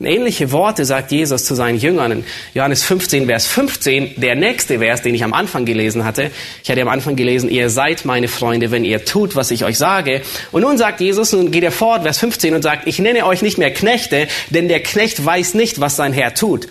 [0.00, 5.02] Ähnliche Worte sagt Jesus zu seinen Jüngern in Johannes 15, Vers 15, der nächste Vers,
[5.02, 6.30] den ich am Anfang gelesen hatte.
[6.62, 9.76] Ich hatte am Anfang gelesen, ihr seid meine Freunde, wenn ihr tut, was ich euch
[9.76, 10.22] sage.
[10.52, 13.42] Und nun sagt Jesus, nun geht er fort, Vers 15 und sagt, ich nenne euch
[13.42, 16.68] nicht mehr Knechte, denn der Knecht weiß nicht, was sein Herr tut.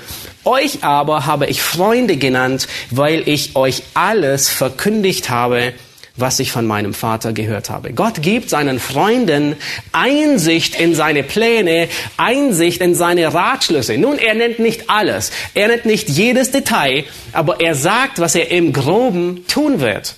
[0.47, 5.73] Euch aber habe ich Freunde genannt, weil ich euch alles verkündigt habe,
[6.15, 7.91] was ich von meinem Vater gehört habe.
[7.91, 9.57] Gott gibt seinen Freunden
[9.91, 13.97] Einsicht in seine Pläne, Einsicht in seine Ratschlüsse.
[13.97, 18.49] Nun, er nennt nicht alles, er nennt nicht jedes Detail, aber er sagt, was er
[18.49, 20.15] im groben tun wird.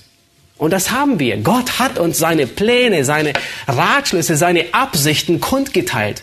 [0.59, 1.37] Und das haben wir.
[1.37, 3.33] Gott hat uns seine Pläne, seine
[3.67, 6.21] Ratschlüsse, seine Absichten kundgeteilt.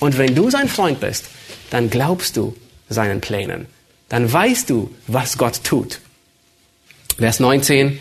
[0.00, 1.26] Und wenn du sein Freund bist,
[1.68, 2.54] dann glaubst du
[2.92, 3.66] seinen Plänen.
[4.08, 6.00] Dann weißt du, was Gott tut.
[7.18, 7.98] Vers 19.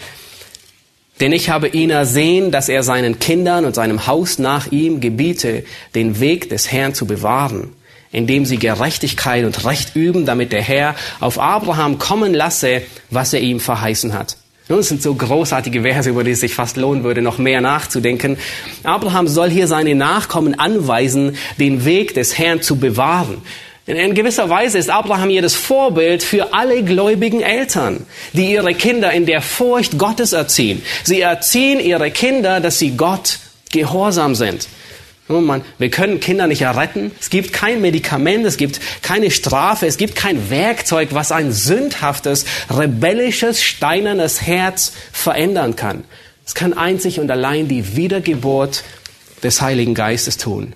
[1.20, 5.64] Denn ich habe ihn ersehen, dass er seinen Kindern und seinem Haus nach ihm gebiete,
[5.94, 7.74] den Weg des Herrn zu bewahren,
[8.12, 13.42] indem sie Gerechtigkeit und Recht üben, damit der Herr auf Abraham kommen lasse, was er
[13.42, 14.38] ihm verheißen hat.
[14.68, 17.62] Nun, es sind so großartige Verse, über die es sich fast lohnen würde, noch mehr
[17.62, 18.38] nachzudenken.
[18.84, 23.42] Abraham soll hier seine Nachkommen anweisen, den Weg des Herrn zu bewahren.
[23.98, 29.12] In gewisser Weise ist Abraham hier das Vorbild für alle gläubigen Eltern, die ihre Kinder
[29.12, 30.82] in der Furcht Gottes erziehen.
[31.04, 34.70] Sie erziehen ihre Kinder, dass sie Gott gehorsam sind.
[35.28, 37.12] Nun, man, wir können Kinder nicht erretten.
[37.20, 42.46] Es gibt kein Medikament, es gibt keine Strafe, es gibt kein Werkzeug, was ein sündhaftes,
[42.70, 46.06] rebellisches, steinernes Herz verändern kann.
[46.46, 48.86] Es kann einzig und allein die Wiedergeburt
[49.44, 50.76] des Heiligen Geistes tun.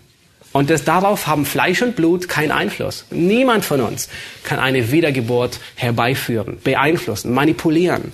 [0.56, 3.04] Und das, darauf haben Fleisch und Blut keinen Einfluss.
[3.12, 4.08] Niemand von uns
[4.46, 8.14] kann eine Wiedergeburt herbeiführen, beeinflussen, manipulieren.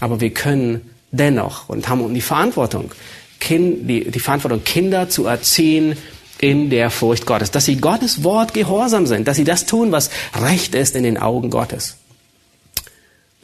[0.00, 2.92] Aber wir können dennoch und haben die Verantwortung,
[3.40, 5.98] kind, die, die Verantwortung, Kinder zu erziehen
[6.38, 10.08] in der Furcht Gottes, dass sie Gottes Wort gehorsam sind, dass sie das tun, was
[10.34, 11.98] recht ist in den Augen Gottes.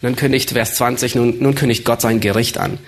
[0.00, 2.78] Nun kündigt Vers 20, nun, nun kündigt Gott sein Gericht an.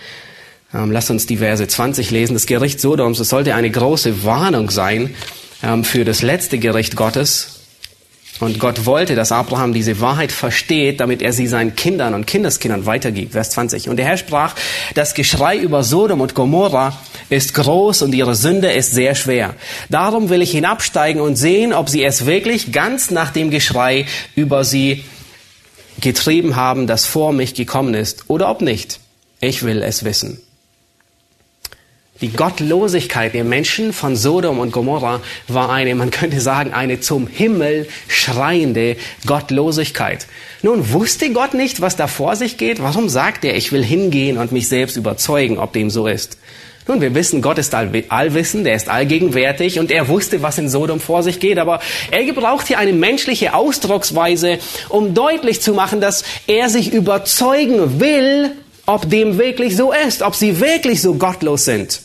[0.74, 2.34] Ähm, lasst uns die Verse 20 lesen.
[2.34, 5.14] Das Gericht Sodoms, es sollte eine große Warnung sein
[5.62, 7.60] ähm, für das letzte Gericht Gottes.
[8.40, 12.84] Und Gott wollte, dass Abraham diese Wahrheit versteht, damit er sie seinen Kindern und Kindeskindern
[12.84, 13.32] weitergibt.
[13.32, 13.88] Vers 20.
[13.88, 14.56] Und der Herr sprach,
[14.94, 16.98] das Geschrei über Sodom und Gomorra
[17.30, 19.54] ist groß und ihre Sünde ist sehr schwer.
[19.88, 24.64] Darum will ich hinabsteigen und sehen, ob sie es wirklich ganz nach dem Geschrei über
[24.64, 25.04] sie
[26.00, 28.98] getrieben haben, das vor mich gekommen ist, oder ob nicht.
[29.40, 30.40] Ich will es wissen.
[32.24, 37.26] Die Gottlosigkeit der Menschen von Sodom und Gomorra war eine, man könnte sagen, eine zum
[37.26, 40.26] Himmel schreiende Gottlosigkeit.
[40.62, 42.82] Nun wusste Gott nicht, was da vor sich geht.
[42.82, 46.38] Warum sagt er, ich will hingehen und mich selbst überzeugen, ob dem so ist?
[46.88, 51.00] Nun, wir wissen, Gott ist allwissend, er ist allgegenwärtig und er wusste, was in Sodom
[51.00, 56.24] vor sich geht, aber er gebraucht hier eine menschliche Ausdrucksweise, um deutlich zu machen, dass
[56.46, 58.52] er sich überzeugen will,
[58.87, 62.00] ob dem wirklich so ist, ob sie wirklich so gottlos sind,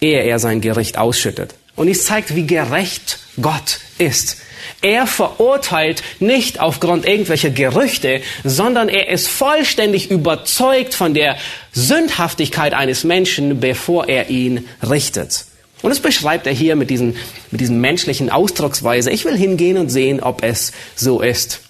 [0.00, 1.54] ehe er sein Gericht ausschüttet.
[1.76, 4.38] Und es zeigt, wie gerecht Gott ist.
[4.80, 11.36] Er verurteilt nicht aufgrund irgendwelcher Gerüchte, sondern er ist vollständig überzeugt von der
[11.72, 15.46] Sündhaftigkeit eines Menschen, bevor er ihn richtet.
[15.82, 17.16] Und das beschreibt er hier mit diesen,
[17.50, 19.10] mit diesen menschlichen Ausdrucksweise.
[19.10, 21.60] Ich will hingehen und sehen, ob es so ist.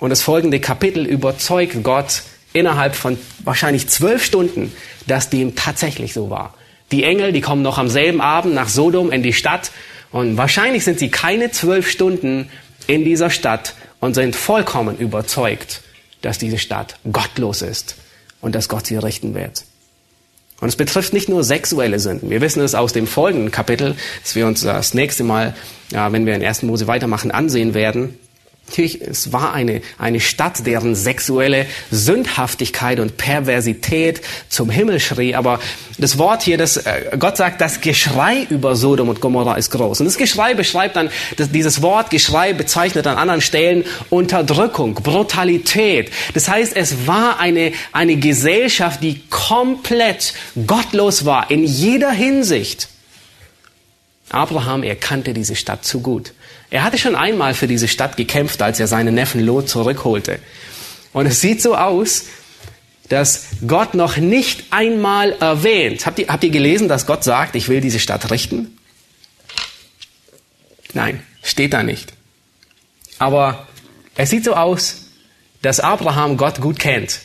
[0.00, 4.72] Und das folgende Kapitel überzeugt Gott innerhalb von wahrscheinlich zwölf Stunden,
[5.06, 6.54] dass dem tatsächlich so war.
[6.92, 9.70] Die Engel, die kommen noch am selben Abend nach Sodom in die Stadt
[10.10, 12.48] und wahrscheinlich sind sie keine zwölf Stunden
[12.86, 15.82] in dieser Stadt und sind vollkommen überzeugt,
[16.22, 17.96] dass diese Stadt gottlos ist
[18.40, 19.64] und dass Gott sie richten wird.
[20.60, 22.30] Und es betrifft nicht nur sexuelle Sünden.
[22.30, 25.54] Wir wissen es aus dem folgenden Kapitel, das wir uns das nächste Mal,
[25.90, 26.62] ja, wenn wir in 1.
[26.62, 28.18] Mose weitermachen, ansehen werden.
[28.66, 35.34] Natürlich, es war eine, eine Stadt, deren sexuelle Sündhaftigkeit und Perversität zum Himmel schrie.
[35.34, 35.60] Aber
[35.98, 40.00] das Wort hier, das, äh, Gott sagt, das Geschrei über Sodom und Gomorra ist groß.
[40.00, 46.10] Und das Geschrei beschreibt dann, dieses Wort Geschrei bezeichnet an anderen Stellen Unterdrückung, Brutalität.
[46.32, 50.32] Das heißt, es war eine, eine Gesellschaft, die komplett
[50.66, 52.88] gottlos war, in jeder Hinsicht.
[54.30, 56.32] Abraham erkannte diese Stadt zu gut.
[56.74, 60.40] Er hatte schon einmal für diese Stadt gekämpft, als er seinen Neffen Lot zurückholte.
[61.12, 62.24] Und es sieht so aus,
[63.08, 66.04] dass Gott noch nicht einmal erwähnt.
[66.04, 68.76] Habt ihr, habt ihr gelesen, dass Gott sagt, ich will diese Stadt richten?
[70.94, 72.12] Nein, steht da nicht.
[73.20, 73.68] Aber
[74.16, 75.10] es sieht so aus,
[75.62, 77.20] dass Abraham Gott gut kennt.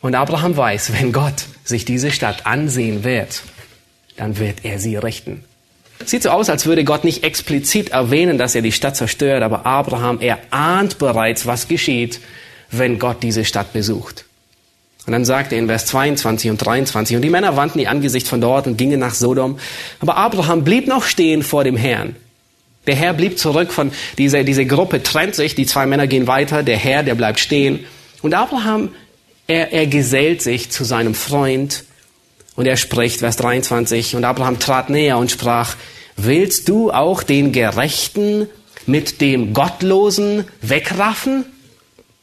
[0.00, 3.42] Und Abraham weiß, wenn Gott sich diese Stadt ansehen wird,
[4.16, 5.42] dann wird er sie richten.
[6.04, 9.66] Sieht so aus, als würde Gott nicht explizit erwähnen, dass er die Stadt zerstört, aber
[9.66, 12.20] Abraham, er ahnt bereits, was geschieht,
[12.70, 14.24] wenn Gott diese Stadt besucht.
[15.06, 18.28] Und dann sagt er in Vers 22 und 23, und die Männer wandten ihr Angesicht
[18.28, 19.58] von dort und gingen nach Sodom.
[20.00, 22.14] Aber Abraham blieb noch stehen vor dem Herrn.
[22.86, 26.62] Der Herr blieb zurück von dieser, diese Gruppe trennt sich, die zwei Männer gehen weiter,
[26.62, 27.84] der Herr, der bleibt stehen.
[28.22, 28.90] Und Abraham,
[29.46, 31.84] er, er gesellt sich zu seinem Freund
[32.54, 35.76] und er spricht, Vers 23, und Abraham trat näher und sprach,
[36.16, 38.48] willst du auch den Gerechten
[38.86, 41.44] mit dem Gottlosen wegraffen?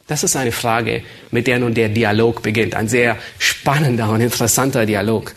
[0.06, 2.74] Das ist eine Frage, mit der nun der Dialog beginnt.
[2.74, 5.34] Ein sehr spannender und interessanter Dialog.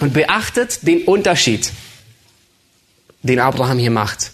[0.00, 1.70] Und beachtet den Unterschied,
[3.22, 4.32] den Abraham hier macht.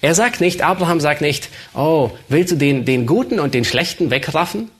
[0.00, 4.10] Er sagt nicht, Abraham sagt nicht, oh, willst du den, den Guten und den Schlechten
[4.10, 4.70] wegraffen?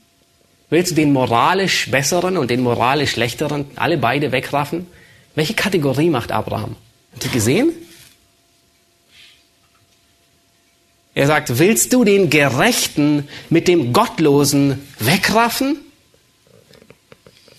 [0.70, 4.86] Willst du den moralisch Besseren und den moralisch Schlechteren alle beide wegraffen?
[5.34, 6.76] Welche Kategorie macht Abraham?
[7.12, 7.72] Habt ihr gesehen?
[11.14, 15.76] Er sagt, willst du den Gerechten mit dem Gottlosen wegraffen?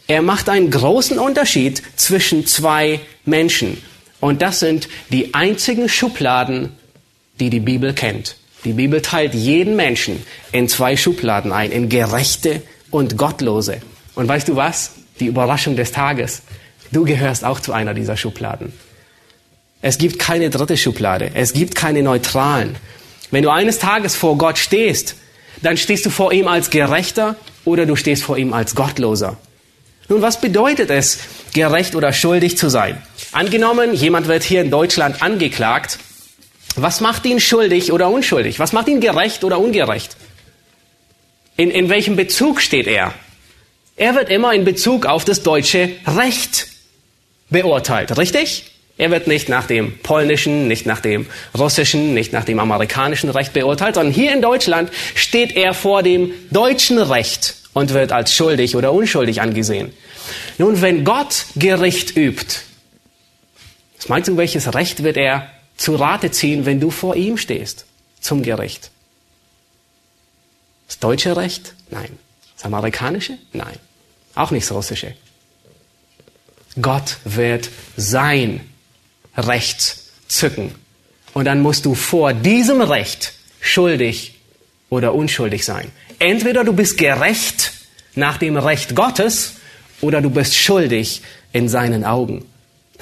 [0.07, 3.81] Er macht einen großen Unterschied zwischen zwei Menschen.
[4.19, 6.71] Und das sind die einzigen Schubladen,
[7.39, 8.37] die die Bibel kennt.
[8.65, 13.81] Die Bibel teilt jeden Menschen in zwei Schubladen ein, in Gerechte und Gottlose.
[14.15, 14.91] Und weißt du was?
[15.19, 16.41] Die Überraschung des Tages.
[16.91, 18.71] Du gehörst auch zu einer dieser Schubladen.
[19.83, 21.31] Es gibt keine dritte Schublade.
[21.33, 22.77] Es gibt keine neutralen.
[23.31, 25.15] Wenn du eines Tages vor Gott stehst,
[25.61, 29.35] dann stehst du vor ihm als Gerechter oder du stehst vor ihm als Gottloser.
[30.07, 31.19] Nun, was bedeutet es,
[31.53, 33.01] gerecht oder schuldig zu sein?
[33.33, 35.99] Angenommen, jemand wird hier in Deutschland angeklagt.
[36.77, 38.59] Was macht ihn schuldig oder unschuldig?
[38.59, 40.15] Was macht ihn gerecht oder ungerecht?
[41.57, 43.13] In, in welchem Bezug steht er?
[43.97, 46.67] Er wird immer in Bezug auf das deutsche Recht
[47.49, 48.72] beurteilt, richtig?
[48.97, 51.25] Er wird nicht nach dem polnischen, nicht nach dem
[51.57, 56.31] russischen, nicht nach dem amerikanischen Recht beurteilt, sondern hier in Deutschland steht er vor dem
[56.51, 59.91] deutschen Recht und wird als schuldig oder unschuldig angesehen.
[60.59, 62.59] Nun, wenn Gott Gericht übt,
[63.97, 67.85] was meinst du, welches Recht wird er zu Rate ziehen, wenn du vor ihm stehst
[68.19, 68.91] zum Gericht?
[70.87, 71.73] Das deutsche Recht?
[71.89, 72.19] Nein.
[72.55, 73.39] Das amerikanische?
[73.53, 73.79] Nein.
[74.35, 75.15] Auch nicht das russische.
[76.79, 78.61] Gott wird sein
[79.37, 80.73] Recht zücken.
[81.33, 84.35] Und dann musst du vor diesem Recht schuldig
[84.89, 85.91] oder unschuldig sein.
[86.19, 87.73] Entweder du bist gerecht
[88.15, 89.55] nach dem Recht Gottes
[90.01, 92.45] oder du bist schuldig in seinen Augen.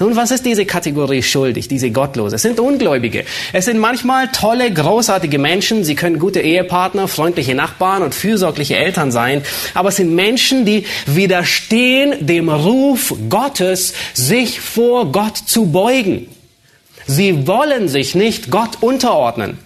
[0.02, 2.34] Nun, was ist diese Kategorie schuldig, diese Gottlose?
[2.34, 3.24] Es sind Ungläubige.
[3.52, 5.84] Es sind manchmal tolle, großartige Menschen.
[5.84, 9.44] Sie können gute Ehepartner, freundliche Nachbarn und fürsorgliche Eltern sein.
[9.74, 16.26] Aber es sind Menschen, die widerstehen dem Ruf Gottes, sich vor Gott zu beugen.
[17.06, 19.56] Sie wollen sich nicht Gott unterordnen.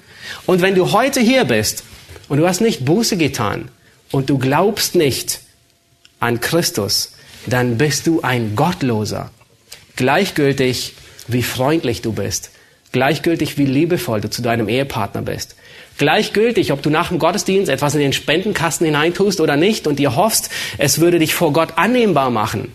[0.45, 1.83] Und wenn du heute hier bist
[2.29, 3.71] und du hast nicht Buße getan
[4.11, 5.41] und du glaubst nicht
[6.21, 7.13] an Christus,
[7.47, 9.31] dann bist du ein Gottloser.
[9.97, 10.93] Gleichgültig,
[11.27, 12.51] wie freundlich du bist.
[12.93, 15.57] Gleichgültig, wie liebevoll du zu deinem Ehepartner bist.
[15.99, 20.15] Gleichgültig, ob du nach dem Gottesdienst etwas in den Spendenkasten hineintust oder nicht und dir
[20.15, 22.73] hoffst, es würde dich vor Gott annehmbar machen.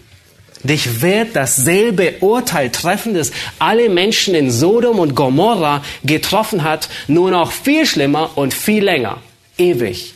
[0.63, 7.32] Dich wird dasselbe Urteil treffen, das alle Menschen in Sodom und Gomorra getroffen hat, nur
[7.32, 9.17] noch viel schlimmer und viel länger.
[9.57, 10.13] Ewig.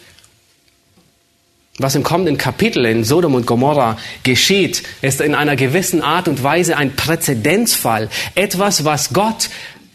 [1.77, 6.41] Was im kommenden Kapitel in Sodom und Gomorra geschieht, ist in einer gewissen Art und
[6.41, 8.09] Weise ein Präzedenzfall.
[8.33, 9.49] Etwas, was Gott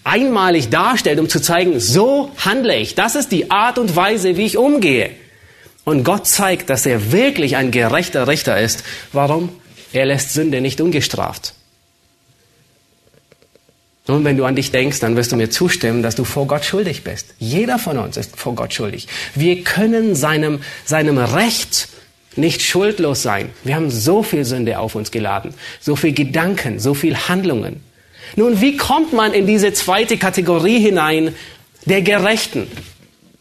[0.05, 2.97] einmalig darstellt, um zu zeigen, so handle ich.
[2.97, 5.11] Das ist die Art und Weise, wie ich umgehe.
[5.85, 8.85] Und Gott zeigt, dass er wirklich ein gerechter Richter ist.
[9.15, 9.49] Warum?
[9.95, 11.55] Er lässt Sünde nicht ungestraft.
[14.11, 16.65] Nun, wenn du an dich denkst, dann wirst du mir zustimmen, dass du vor Gott
[16.65, 17.29] schuldig bist.
[17.39, 19.07] Jeder von uns ist vor Gott schuldig.
[19.37, 21.87] Wir können seinem, seinem Recht
[22.35, 23.51] nicht schuldlos sein.
[23.63, 27.85] Wir haben so viel Sünde auf uns geladen, so viel Gedanken, so viel Handlungen.
[28.35, 31.33] Nun, wie kommt man in diese zweite Kategorie hinein
[31.85, 32.67] der Gerechten?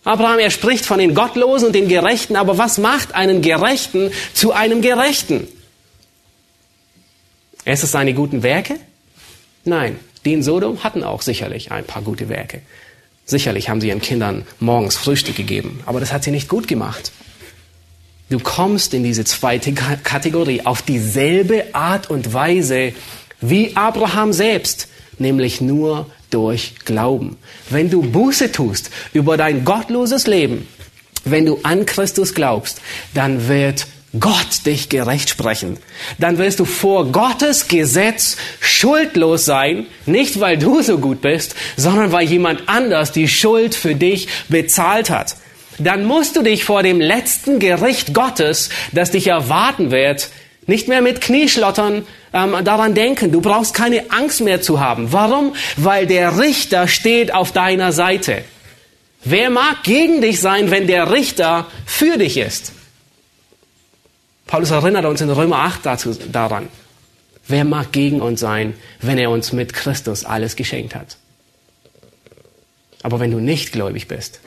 [0.03, 4.53] Abraham, er spricht von den Gottlosen und den Gerechten, aber was macht einen Gerechten zu
[4.53, 5.47] einem Gerechten?
[7.65, 8.75] Ist es seine guten Werke?
[9.65, 9.99] Nein.
[10.25, 12.61] Die in Sodom hatten auch sicherlich ein paar gute Werke.
[13.25, 17.11] Sicherlich haben sie ihren Kindern morgens Frühstück gegeben, aber das hat sie nicht gut gemacht.
[18.29, 22.93] Du kommst in diese zweite Kategorie auf dieselbe Art und Weise
[23.41, 27.37] wie Abraham selbst, nämlich nur durch Glauben.
[27.69, 30.67] Wenn du Buße tust über dein gottloses Leben,
[31.25, 32.81] wenn du an Christus glaubst,
[33.13, 33.87] dann wird
[34.17, 35.77] Gott dich gerecht sprechen,
[36.17, 42.11] dann wirst du vor Gottes Gesetz schuldlos sein, nicht weil du so gut bist, sondern
[42.11, 45.35] weil jemand anders die Schuld für dich bezahlt hat.
[45.77, 50.29] Dann musst du dich vor dem letzten Gericht Gottes, das dich erwarten wird,
[50.65, 53.31] nicht mehr mit Knieschlottern ähm, daran denken.
[53.31, 55.11] Du brauchst keine Angst mehr zu haben.
[55.11, 55.55] Warum?
[55.77, 58.43] Weil der Richter steht auf deiner Seite.
[59.23, 62.73] Wer mag gegen dich sein, wenn der Richter für dich ist?
[64.49, 66.69] Paulus erinnert uns in Römer 8 dazu, daran.
[67.47, 71.17] Wer mag gegen uns sein, wenn er uns mit Christus alles geschenkt hat?
[73.03, 74.39] Aber wenn du nicht gläubig bist,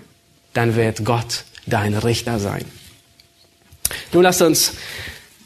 [0.54, 2.64] dann wird Gott dein Richter sein.
[4.12, 4.72] Nun lasst uns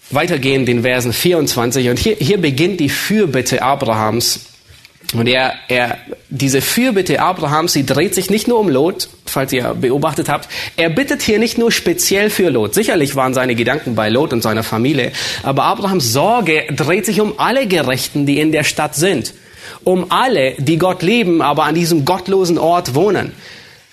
[0.08, 1.90] weitergehen, den Versen 24.
[1.90, 4.46] Und hier, hier beginnt die Fürbitte Abrahams
[5.14, 5.98] und er, er,
[6.30, 10.48] diese Fürbitte Abrahams, sie dreht sich nicht nur um Lot, falls ihr beobachtet habt.
[10.76, 12.74] Er bittet hier nicht nur speziell für Lot.
[12.74, 15.12] Sicherlich waren seine Gedanken bei Lot und seiner Familie.
[15.42, 19.32] Aber Abrahams Sorge dreht sich um alle Gerechten, die in der Stadt sind.
[19.84, 23.32] Um alle, die Gott lieben, aber an diesem gottlosen Ort wohnen.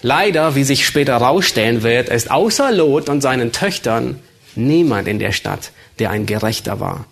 [0.02, 4.20] Leider, wie sich später herausstellen wird, ist außer Lot und seinen Töchtern
[4.56, 7.06] niemand in der Stadt, der ein Gerechter war.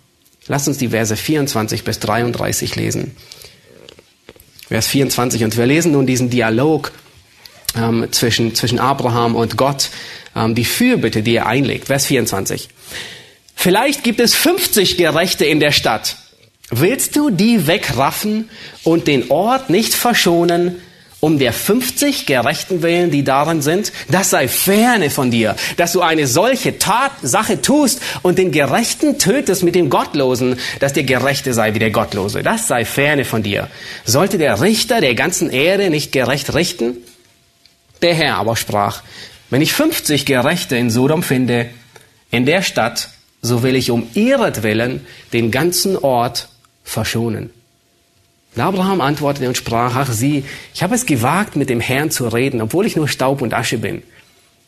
[0.48, 3.16] Lasst uns die Verse 24 bis 33 lesen.
[4.72, 5.44] Vers 24.
[5.44, 6.92] Und wir lesen nun diesen Dialog
[7.76, 9.90] ähm, zwischen, zwischen Abraham und Gott,
[10.34, 11.88] ähm, die Fürbitte, die er einlegt.
[11.88, 12.70] Vers 24.
[13.54, 16.16] Vielleicht gibt es 50 Gerechte in der Stadt.
[16.70, 18.48] Willst du die wegraffen
[18.82, 20.76] und den Ort nicht verschonen,
[21.24, 23.92] um der 50 Gerechten willen, die darin sind?
[24.10, 29.62] Das sei ferne von dir, dass du eine solche Tatsache tust und den Gerechten tötest
[29.62, 32.42] mit dem Gottlosen, dass der Gerechte sei wie der Gottlose.
[32.42, 33.68] Das sei ferne von dir.
[34.04, 36.96] Sollte der Richter der ganzen Erde nicht gerecht richten?
[38.02, 39.04] Der Herr aber sprach,
[39.48, 41.70] wenn ich 50 Gerechte in Sodom finde,
[42.32, 43.10] in der Stadt,
[43.42, 46.48] so will ich um ihretwillen den ganzen Ort
[46.82, 47.50] verschonen.
[48.54, 50.44] Und Abraham antwortete und sprach, ach sieh,
[50.74, 53.78] ich habe es gewagt, mit dem Herrn zu reden, obwohl ich nur Staub und Asche
[53.78, 54.02] bin.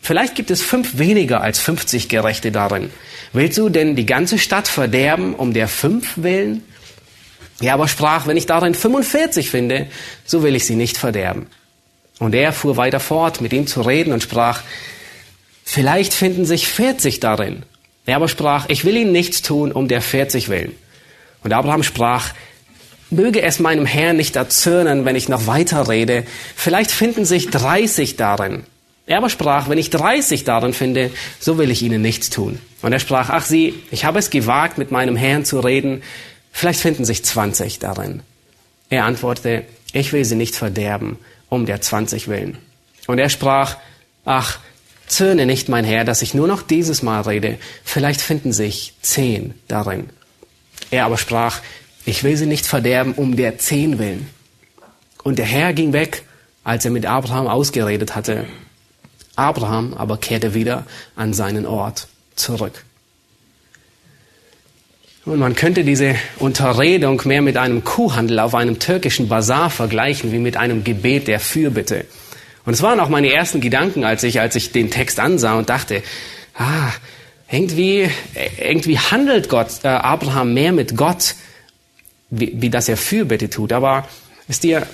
[0.01, 2.91] Vielleicht gibt es fünf weniger als 50 Gerechte darin.
[3.33, 6.63] Willst du denn die ganze Stadt verderben um der fünf willen?
[7.61, 9.87] Er aber sprach, wenn ich darin 45 finde,
[10.25, 11.47] so will ich sie nicht verderben.
[12.19, 14.63] Und er fuhr weiter fort, mit ihm zu reden und sprach,
[15.65, 17.65] vielleicht finden sich 40 darin.
[18.07, 20.75] Er aber sprach, ich will ihnen nichts tun um der 40 willen.
[21.43, 22.35] Und Abraham sprach,
[23.15, 26.25] Möge es meinem Herrn nicht erzürnen, wenn ich noch weiter rede.
[26.57, 28.65] Vielleicht finden sich 30 darin.
[29.07, 32.59] Er aber sprach, wenn ich 30 darin finde, so will ich ihnen nichts tun.
[32.83, 36.03] Und er sprach, ach sie, ich habe es gewagt, mit meinem Herrn zu reden.
[36.53, 38.23] Vielleicht finden sich 20 darin.
[38.89, 42.59] Er antwortete, ich will sie nicht verderben, um der 20 willen.
[43.07, 43.77] Und er sprach,
[44.25, 44.59] ach,
[45.07, 49.55] zürne nicht, mein Herr, dass ich nur noch dieses Mal rede, vielleicht finden sich zehn
[49.69, 50.09] darin.
[50.91, 51.61] Er aber sprach,
[52.05, 54.29] ich will sie nicht verderben, um der zehn willen.
[55.23, 56.23] Und der Herr ging weg,
[56.63, 58.45] als er mit Abraham ausgeredet hatte.
[59.37, 60.85] Abraham aber kehrte wieder
[61.17, 62.85] an seinen Ort zurück.
[65.25, 70.39] Und man könnte diese Unterredung mehr mit einem Kuhhandel auf einem türkischen Bazar vergleichen, wie
[70.39, 72.05] mit einem Gebet der Fürbitte.
[72.67, 75.71] Und es waren auch meine ersten Gedanken, als ich, als ich den Text ansah und
[75.71, 76.03] dachte,
[76.55, 76.91] ah,
[77.51, 78.09] irgendwie,
[78.59, 81.35] irgendwie handelt Gott, äh, Abraham mehr mit Gott,
[82.39, 83.73] wie, wie das er Fürbitte tut.
[83.73, 84.09] Aber
[84.47, 84.87] wisst ihr,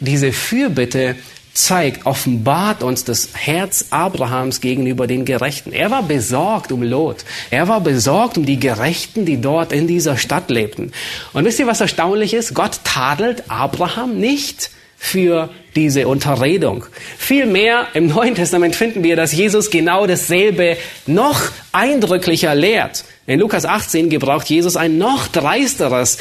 [0.00, 1.16] diese Fürbitte
[1.56, 5.72] zeigt, offenbart uns das Herz Abrahams gegenüber den Gerechten.
[5.72, 7.24] Er war besorgt um Lot.
[7.50, 10.92] Er war besorgt um die Gerechten, die dort in dieser Stadt lebten.
[11.32, 12.54] Und wisst ihr, was erstaunlich ist?
[12.54, 16.86] Gott tadelt Abraham nicht für diese Unterredung.
[17.18, 20.76] Vielmehr im Neuen Testament finden wir, dass Jesus genau dasselbe
[21.06, 21.40] noch
[21.72, 23.04] eindrücklicher lehrt.
[23.26, 26.18] In Lukas 18 gebraucht Jesus ein noch dreisteres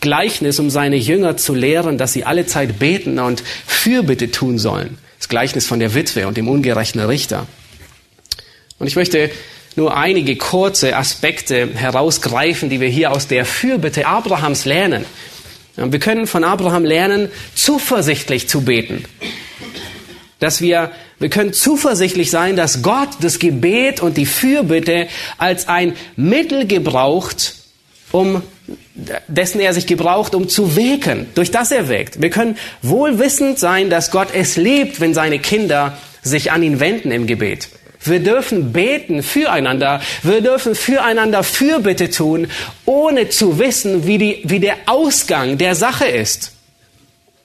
[0.00, 4.98] Gleichnis, um seine Jünger zu lehren, dass sie alle Zeit beten und Fürbitte tun sollen.
[5.18, 7.46] Das Gleichnis von der Witwe und dem ungerechten Richter.
[8.78, 9.30] Und ich möchte
[9.76, 15.04] nur einige kurze Aspekte herausgreifen, die wir hier aus der Fürbitte Abrahams lernen.
[15.76, 19.04] Wir können von Abraham lernen, zuversichtlich zu beten.
[20.40, 20.90] Dass wir,
[21.20, 27.54] wir können zuversichtlich sein, dass Gott das Gebet und die Fürbitte als ein Mittel gebraucht,
[28.10, 28.42] um
[29.28, 32.20] dessen er sich gebraucht, um zu wirken, durch das er wirkt.
[32.20, 37.10] Wir können wohlwissend sein, dass Gott es liebt, wenn seine Kinder sich an ihn wenden
[37.10, 37.68] im Gebet.
[38.04, 40.00] Wir dürfen beten füreinander.
[40.22, 42.48] Wir dürfen füreinander Fürbitte tun,
[42.84, 46.52] ohne zu wissen, wie, die, wie der Ausgang der Sache ist.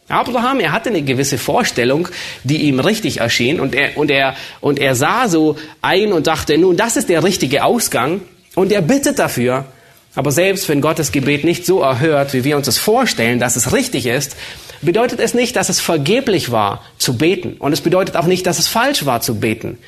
[0.09, 2.07] Abraham, er hatte eine gewisse Vorstellung,
[2.43, 6.57] die ihm richtig erschien und er, und er, und er sah so ein und dachte,
[6.57, 8.21] nun, das ist der richtige Ausgang
[8.53, 9.65] und er bittet dafür.
[10.16, 13.74] Aber selbst wenn Gottes Gebet nicht so erhört, wie wir uns es vorstellen, dass es
[13.74, 14.36] richtig ist,
[14.82, 17.55] bedeutet es nicht, dass es vergeblich war zu beten.
[17.57, 19.80] Und es bedeutet auch nicht, dass es falsch war zu beten.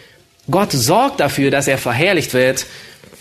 [0.50, 2.66] Gott sorgt dafür, dass er verherrlicht wird,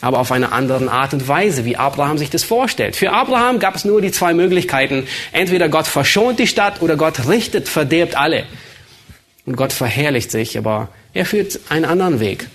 [0.01, 2.97] aber auf eine andere Art und Weise, wie Abraham sich das vorstellt.
[2.97, 5.07] Für Abraham gab es nur die zwei Möglichkeiten.
[5.33, 8.45] Entweder Gott verschont die Stadt oder Gott richtet, verderbt alle.
[9.47, 12.49] Und Gott verherrlicht sich, aber er führt einen anderen Weg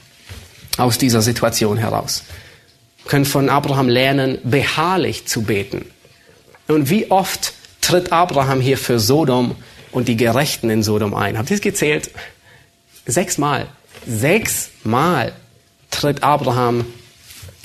[0.78, 2.24] aus dieser Situation heraus
[3.10, 5.84] können von Abraham lernen, beharrlich zu beten.
[6.68, 9.56] Und wie oft tritt Abraham hier für Sodom
[9.92, 11.38] und die Gerechten in Sodom ein?
[11.38, 12.12] Habt ihr es gezählt?
[13.08, 13.66] Sechsmal.
[14.06, 15.34] Sechsmal
[15.90, 16.86] tritt Abraham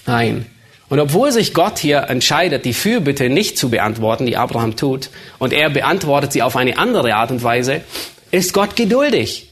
[0.06, 0.46] ein.
[0.88, 5.52] Und obwohl sich Gott hier entscheidet, die Fürbitte nicht zu beantworten, die Abraham tut, und
[5.52, 7.82] er beantwortet sie auf eine andere Art und Weise,
[8.30, 9.50] ist Gott geduldig.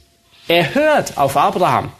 [0.49, 1.93] Er hört auf Abraham.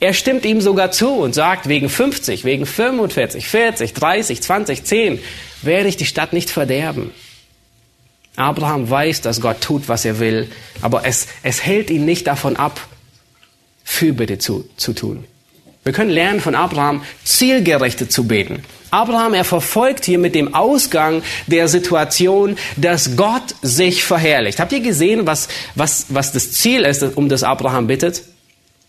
[0.00, 5.18] Er stimmt ihm sogar zu und sagt, wegen 50, wegen 45, 40, 30, 20, 10
[5.62, 7.10] werde ich die Stadt nicht verderben.
[8.36, 10.48] Abraham weiß, dass Gott tut, was er will,
[10.80, 12.80] aber es, es hält ihn nicht davon ab,
[13.82, 15.24] Fürbitte zu, zu tun.
[15.82, 18.62] Wir können lernen von Abraham, zielgerichtet zu beten.
[18.90, 24.60] Abraham, er verfolgt hier mit dem Ausgang der Situation, dass Gott sich verherrlicht.
[24.60, 28.22] Habt ihr gesehen, was, was, was das Ziel ist, um das Abraham bittet?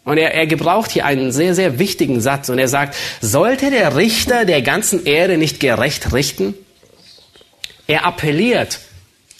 [0.10, 2.50] Und er, er gebraucht hier einen sehr, sehr wichtigen Satz.
[2.50, 6.56] Und er sagt, sollte der Richter der ganzen Erde nicht gerecht richten?
[7.86, 8.80] Er appelliert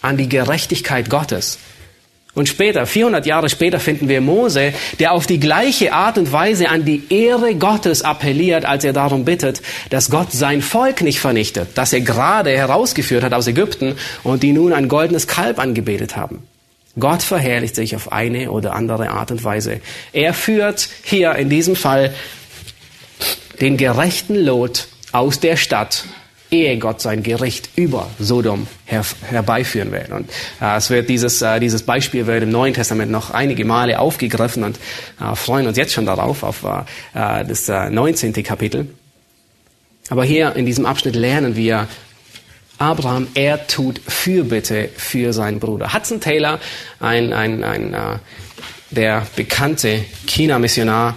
[0.02, 1.58] an die Gerechtigkeit Gottes.
[2.36, 6.70] Und später, 400 Jahre später, finden wir Mose, der auf die gleiche Art und Weise
[6.70, 11.70] an die Ehre Gottes appelliert, als er darum bittet, dass Gott sein Volk nicht vernichtet,
[11.74, 16.44] das er gerade herausgeführt hat aus Ägypten und die nun ein goldenes Kalb angebetet haben.
[17.00, 19.82] Gott verherrlicht sich auf eine oder andere Art und Weise.
[20.14, 22.14] Er führt hier in diesem Fall
[23.60, 26.06] den gerechten Lot aus der Stadt,
[26.52, 30.12] ehe Gott sein Gericht über Sodom her herbeiführen wird.
[30.12, 30.30] Und
[30.62, 34.64] äh, es wird dieses, äh, dieses Beispiel wird im Neuen Testament noch einige Male aufgegriffen
[34.64, 34.80] und
[35.22, 38.34] äh, freuen uns jetzt schon darauf, auf äh, das äh, 19.
[38.44, 38.88] Kapitel.
[40.10, 41.88] Aber hier in diesem Abschnitt lernen wir,
[42.80, 45.94] Abraham, er tut Fürbitte für seinen Bruder.
[45.94, 46.60] Hudson Taylor,
[47.00, 48.18] ein, ein, ein äh,
[48.92, 51.16] der bekannte China-Missionar,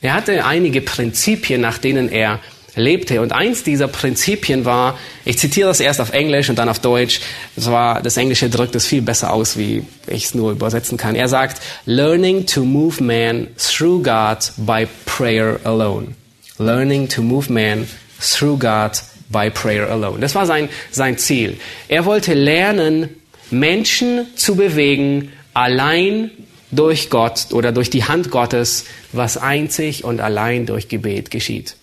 [0.00, 2.40] er hatte einige Prinzipien, nach denen er
[2.74, 3.20] lebte.
[3.20, 7.20] Und eins dieser Prinzipien war, ich zitiere das erst auf Englisch und dann auf Deutsch,
[7.54, 11.14] das war, das Englische drückt es viel besser aus, wie ich es nur übersetzen kann.
[11.14, 16.14] Er sagt, learning to move man through God by prayer alone.
[16.58, 17.86] Learning to move man
[18.20, 18.92] through God
[19.32, 20.20] by prayer alone.
[20.20, 21.58] Das war sein, sein Ziel.
[21.88, 23.08] Er wollte lernen,
[23.50, 26.30] Menschen zu bewegen, allein
[26.70, 31.76] durch Gott oder durch die Hand Gottes, was einzig und allein durch Gebet geschieht.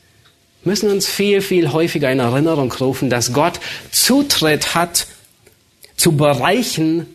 [0.63, 3.59] Wir müssen uns viel, viel häufiger in Erinnerung rufen, dass Gott
[3.91, 5.07] Zutritt hat
[5.95, 7.07] zu Bereichen,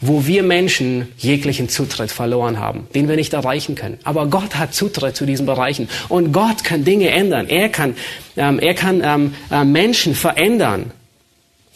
[0.00, 3.98] wo wir Menschen jeglichen Zutritt verloren haben, den wir nicht erreichen können.
[4.04, 7.48] Aber Gott hat Zutritt zu diesen Bereichen und Gott kann Dinge ändern.
[7.48, 7.96] Er kann,
[8.36, 10.90] ähm, er kann ähm, äh, Menschen verändern.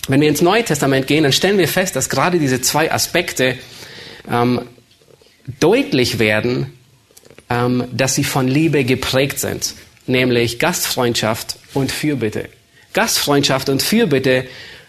[0.09, 3.59] Wenn wir ins Neue Testament gehen, dann stellen wir fest, dass gerade diese zwei Aspekte
[4.31, 4.63] ähm,
[5.61, 6.73] deutlich werden,
[7.51, 9.75] ähm, dass sie von Liebe geprägt sind,
[10.07, 12.49] nämlich Gastfreundschaft und Fürbitte.
[12.93, 14.47] Gastfreundschaft und Fürbitte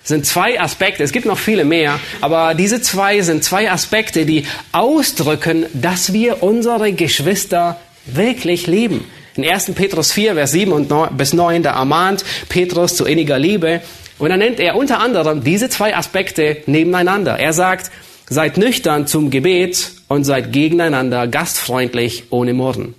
[0.09, 4.45] sind zwei Aspekte, es gibt noch viele mehr, aber diese zwei sind zwei Aspekte, die
[4.73, 9.05] ausdrücken, dass wir unsere Geschwister wirklich lieben.
[9.35, 9.71] In 1.
[9.75, 13.81] Petrus 4, Vers 7 und 9, bis 9, da ermahnt Petrus zu inniger Liebe.
[14.17, 17.39] Und dann nennt er unter anderem diese zwei Aspekte nebeneinander.
[17.39, 17.89] Er sagt,
[18.27, 22.95] seid nüchtern zum Gebet und seid gegeneinander gastfreundlich ohne Murren.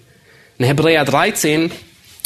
[0.58, 1.70] In Hebräer 13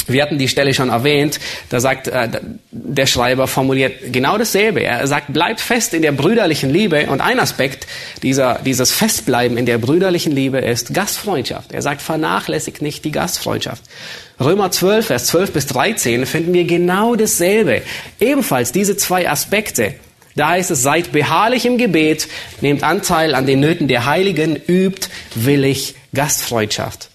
[0.07, 1.39] wir hatten die Stelle schon erwähnt,
[1.69, 2.29] da sagt äh,
[2.71, 4.83] der Schreiber formuliert genau dasselbe.
[4.83, 7.87] Er sagt, bleibt fest in der brüderlichen Liebe und ein Aspekt
[8.21, 11.71] dieser, dieses Festbleiben in der brüderlichen Liebe ist Gastfreundschaft.
[11.71, 13.83] Er sagt, vernachlässigt nicht die Gastfreundschaft.
[14.39, 17.81] Römer 12, Vers 12 bis 13 finden wir genau dasselbe.
[18.19, 19.95] Ebenfalls diese zwei Aspekte.
[20.35, 22.27] Da heißt es, seid beharrlich im Gebet,
[22.59, 27.09] nehmt Anteil an den Nöten der Heiligen, übt willig Gastfreundschaft.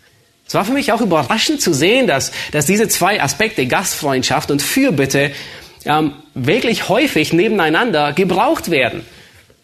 [0.50, 4.60] Es war für mich auch überraschend zu sehen, dass, dass diese zwei Aspekte, Gastfreundschaft und
[4.60, 5.30] Fürbitte,
[5.84, 9.02] ähm, wirklich häufig nebeneinander gebraucht werden.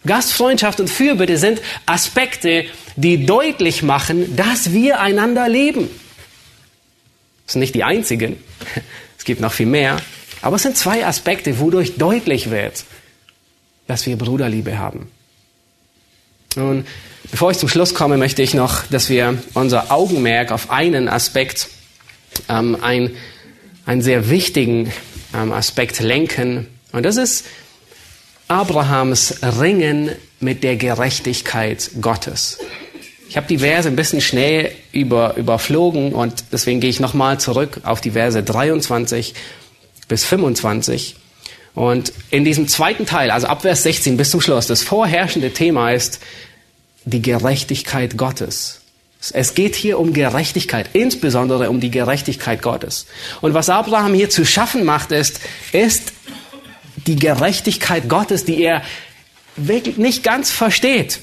[0.06, 5.90] Gastfreundschaft und Fürbitte sind Aspekte, die deutlich machen, dass wir einander lieben.
[7.46, 8.36] Das sind nicht die einzigen.
[9.18, 9.96] Es gibt noch viel mehr.
[10.40, 12.84] Aber es sind zwei Aspekte, wodurch deutlich wird,
[13.88, 15.10] dass wir Bruderliebe haben.
[16.54, 16.86] Nun,
[17.30, 21.68] bevor ich zum Schluss komme, möchte ich noch, dass wir unser Augenmerk auf einen Aspekt,
[22.48, 23.10] ähm, ein,
[23.84, 24.92] einen sehr wichtigen
[25.34, 26.66] ähm, Aspekt lenken.
[26.92, 27.46] Und das ist
[28.48, 30.10] Abrahams Ringen
[30.40, 32.58] mit der Gerechtigkeit Gottes.
[33.28, 37.80] Ich habe die Verse ein bisschen schnell über, überflogen und deswegen gehe ich nochmal zurück
[37.82, 39.34] auf die Verse 23
[40.06, 41.16] bis 25.
[41.74, 45.90] Und in diesem zweiten Teil, also ab Vers 16 bis zum Schluss, das vorherrschende Thema
[45.90, 46.20] ist
[47.06, 48.80] die Gerechtigkeit Gottes.
[49.32, 53.06] Es geht hier um Gerechtigkeit, insbesondere um die Gerechtigkeit Gottes.
[53.40, 55.40] Und was Abraham hier zu schaffen macht, ist,
[55.72, 56.12] ist
[57.06, 58.82] die Gerechtigkeit Gottes, die er
[59.56, 61.20] wirklich nicht ganz versteht.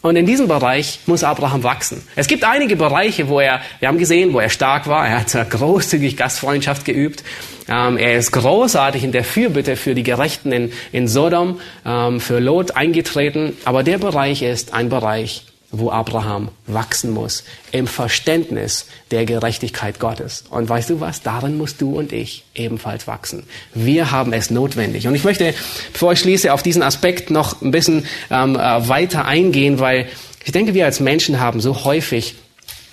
[0.00, 2.06] Und in diesem Bereich muss Abraham wachsen.
[2.14, 5.08] Es gibt einige Bereiche, wo er, wir haben gesehen, wo er stark war.
[5.08, 7.24] Er hat großzügig Gastfreundschaft geübt.
[7.68, 12.38] Ähm, er ist großartig in der Fürbitte für die Gerechten in, in Sodom, ähm, für
[12.38, 13.56] Lot eingetreten.
[13.64, 20.44] Aber der Bereich ist ein Bereich, wo Abraham wachsen muss im Verständnis der Gerechtigkeit Gottes.
[20.48, 21.22] Und weißt du was?
[21.22, 23.44] Darin musst du und ich ebenfalls wachsen.
[23.74, 25.06] Wir haben es notwendig.
[25.06, 25.54] Und ich möchte,
[25.92, 30.08] bevor ich schließe, auf diesen Aspekt noch ein bisschen ähm, äh, weiter eingehen, weil
[30.44, 32.34] ich denke, wir als Menschen haben so häufig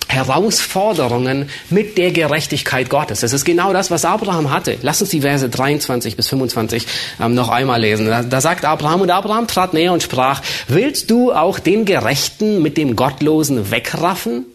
[0.08, 3.20] Herausforderungen mit der Gerechtigkeit Gottes.
[3.20, 4.78] Das ist genau das, was Abraham hatte.
[4.82, 6.86] Lass uns die Verse 23 bis 25
[7.20, 8.06] ähm, noch einmal lesen.
[8.06, 12.62] Da, da sagt Abraham, und Abraham trat näher und sprach, willst du auch den Gerechten
[12.62, 14.46] mit dem Gottlosen wegraffen?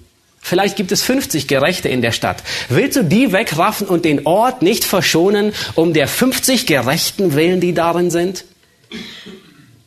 [0.41, 2.43] Vielleicht gibt es 50 Gerechte in der Stadt.
[2.67, 7.73] Willst du die wegraffen und den Ort nicht verschonen, um der 50 Gerechten willen, die
[7.73, 8.45] darin sind?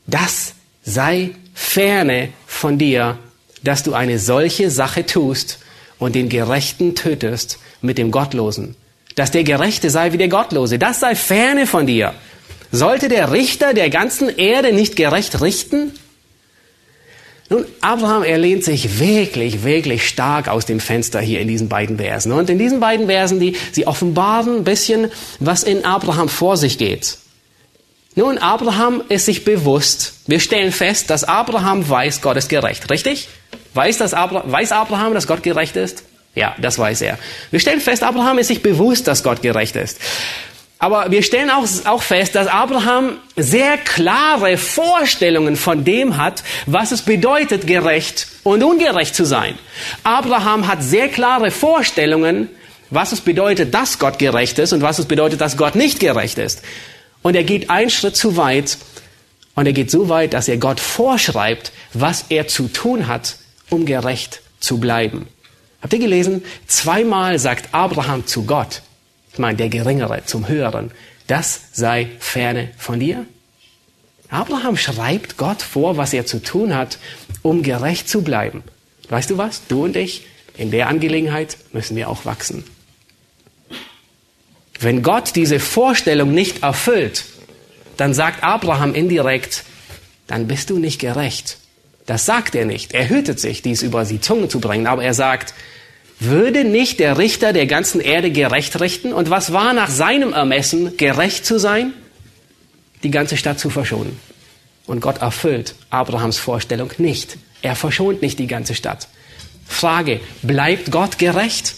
[0.06, 0.54] Das
[0.84, 3.18] sei ferne von dir,
[3.64, 5.58] dass du eine solche Sache tust
[5.98, 8.76] und den Gerechten tötest mit dem Gottlosen.
[9.16, 12.14] Dass der Gerechte sei wie der Gottlose, das sei ferne von dir.
[12.72, 15.92] Sollte der Richter der ganzen Erde nicht gerecht richten?
[17.48, 21.98] Nun, Abraham, er lehnt sich wirklich, wirklich stark aus dem Fenster hier in diesen beiden
[21.98, 22.32] Versen.
[22.32, 25.10] Und in diesen beiden Versen, die, sie offenbaren ein bisschen,
[25.40, 27.18] was in Abraham vor sich geht.
[28.16, 30.14] Nun, Abraham ist sich bewusst.
[30.26, 32.88] Wir stellen fest, dass Abraham weiß, Gott ist gerecht.
[32.90, 33.28] Richtig?
[33.74, 36.04] Weiß, dass Abra weiß Abraham, dass Gott gerecht ist?
[36.34, 37.18] Ja, das weiß er.
[37.50, 39.98] Wir stellen fest, Abraham ist sich bewusst, dass Gott gerecht ist.
[40.78, 46.92] Aber wir stellen auch, auch fest, dass Abraham sehr klare Vorstellungen von dem hat, was
[46.92, 49.58] es bedeutet, gerecht und ungerecht zu sein.
[50.02, 52.48] Abraham hat sehr klare Vorstellungen,
[52.90, 56.38] was es bedeutet, dass Gott gerecht ist und was es bedeutet, dass Gott nicht gerecht
[56.38, 56.62] ist.
[57.24, 58.76] Und er geht einen Schritt zu weit
[59.54, 63.38] und er geht so weit, dass er Gott vorschreibt, was er zu tun hat,
[63.70, 65.26] um gerecht zu bleiben.
[65.80, 66.44] Habt ihr gelesen?
[66.66, 68.82] Zweimal sagt Abraham zu Gott,
[69.32, 70.90] ich meine der Geringere zum Höheren,
[71.26, 73.24] das sei ferne von dir.
[74.28, 76.98] Abraham schreibt Gott vor, was er zu tun hat,
[77.40, 78.62] um gerecht zu bleiben.
[79.08, 79.66] Weißt du was?
[79.66, 80.26] Du und ich,
[80.58, 82.64] in der Angelegenheit müssen wir auch wachsen.
[84.80, 87.24] Wenn Gott diese Vorstellung nicht erfüllt,
[87.96, 89.64] dann sagt Abraham indirekt,
[90.26, 91.58] dann bist du nicht gerecht.
[92.06, 92.92] Das sagt er nicht.
[92.92, 95.54] Er hütet sich, dies über die Zunge zu bringen, aber er sagt,
[96.20, 99.12] würde nicht der Richter der ganzen Erde gerecht richten?
[99.12, 101.92] Und was war nach seinem Ermessen gerecht zu sein?
[103.02, 104.18] Die ganze Stadt zu verschonen.
[104.86, 107.38] Und Gott erfüllt Abrahams Vorstellung nicht.
[107.62, 109.08] Er verschont nicht die ganze Stadt.
[109.66, 111.74] Frage, bleibt Gott gerecht?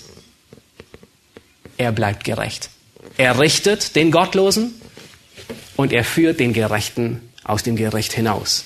[1.76, 2.70] Er bleibt gerecht.
[3.18, 4.74] Er richtet den Gottlosen
[5.76, 8.64] und er führt den Gerechten aus dem Gericht hinaus.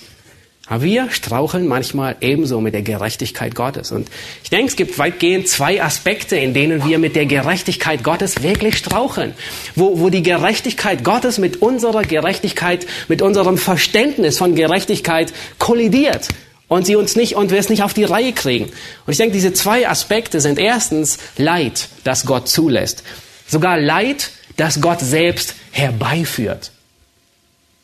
[0.67, 3.91] Aber wir straucheln manchmal ebenso mit der Gerechtigkeit Gottes.
[3.91, 4.09] Und
[4.45, 8.77] ich denke, es gibt weitgehend zwei Aspekte, in denen wir mit der Gerechtigkeit Gottes wirklich
[8.77, 9.35] straucheln.
[9.75, 16.29] Wo, wo die Gerechtigkeit Gottes mit unserer Gerechtigkeit, mit unserem Verständnis von Gerechtigkeit kollidiert.
[16.69, 18.67] Und sie uns nicht, und wir es nicht auf die Reihe kriegen.
[18.67, 23.03] Und ich denke, diese zwei Aspekte sind erstens Leid, das Gott zulässt.
[23.49, 24.31] Sogar Leid,
[24.61, 26.71] das Gott selbst herbeiführt.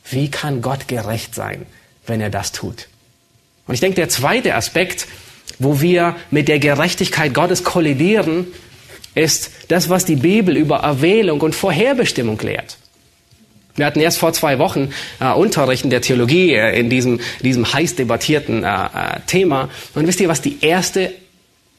[0.08, 1.66] Wie kann Gott gerecht sein?
[2.06, 2.88] wenn er das tut.
[3.66, 5.06] Und ich denke, der zweite Aspekt,
[5.58, 8.46] wo wir mit der Gerechtigkeit Gottes kollidieren,
[9.14, 12.76] ist das, was die Bibel über Erwählung und Vorherbestimmung lehrt.
[13.74, 17.70] Wir hatten erst vor zwei Wochen äh, Unterricht in der Theologie äh, in diesem, diesem
[17.70, 19.68] heiß debattierten äh, äh, Thema.
[19.94, 21.12] Und wisst ihr, was die erste,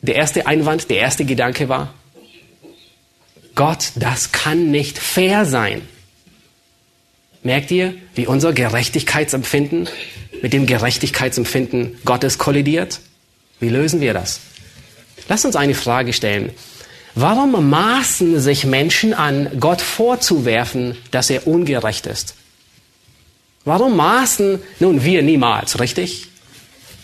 [0.01, 1.93] der erste Einwand, der erste Gedanke war?
[3.57, 5.81] Gott, das kann nicht fair sein.
[7.41, 9.89] Merkt ihr, wie unser Gerechtigkeitsempfinden
[10.43, 12.99] mit dem Gerechtigkeitsempfinden Gottes kollidiert?
[13.59, 14.41] Wie lösen wir das?
[15.27, 16.51] Lass uns eine Frage stellen.
[17.15, 22.35] Warum maßen sich Menschen an, Gott vorzuwerfen, dass er ungerecht ist?
[23.65, 26.27] Warum maßen, nun wir niemals, richtig?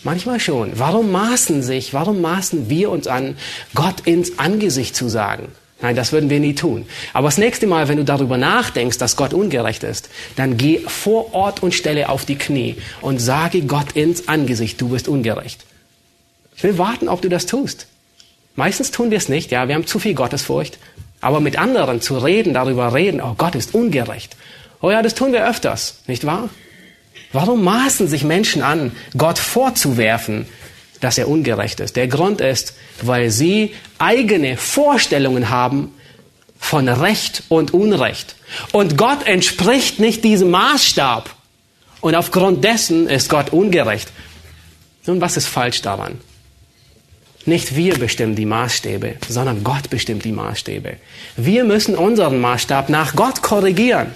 [0.03, 0.77] Manchmal schon.
[0.77, 3.37] Warum maßen sich, warum maßen wir uns an,
[3.73, 5.47] Gott ins Angesicht zu sagen?
[5.83, 6.85] Nein, das würden wir nie tun.
[7.11, 11.33] Aber das nächste Mal, wenn du darüber nachdenkst, dass Gott ungerecht ist, dann geh vor
[11.33, 15.65] Ort und stelle auf die Knie und sage Gott ins Angesicht, du bist ungerecht.
[16.55, 17.87] Ich will warten, ob du das tust.
[18.55, 20.79] Meistens tun wir es nicht, ja, wir haben zu viel Gottesfurcht.
[21.19, 24.37] Aber mit anderen zu reden, darüber reden, oh Gott ist ungerecht.
[24.79, 26.49] Oh ja, das tun wir öfters, nicht wahr?
[27.33, 30.45] Warum maßen sich Menschen an, Gott vorzuwerfen,
[31.03, 31.95] dass er ungerecht ist.
[31.95, 35.93] Der Grund ist, weil sie eigene Vorstellungen haben
[36.57, 38.35] von Recht und Unrecht.
[38.71, 41.29] Und Gott entspricht nicht diesem Maßstab.
[41.99, 44.09] Und aufgrund dessen ist Gott ungerecht.
[45.05, 46.19] Nun, was ist falsch daran?
[47.45, 50.95] Nicht wir bestimmen die Maßstäbe, sondern Gott bestimmt die Maßstäbe.
[51.35, 54.15] Wir müssen unseren Maßstab nach Gott korrigieren.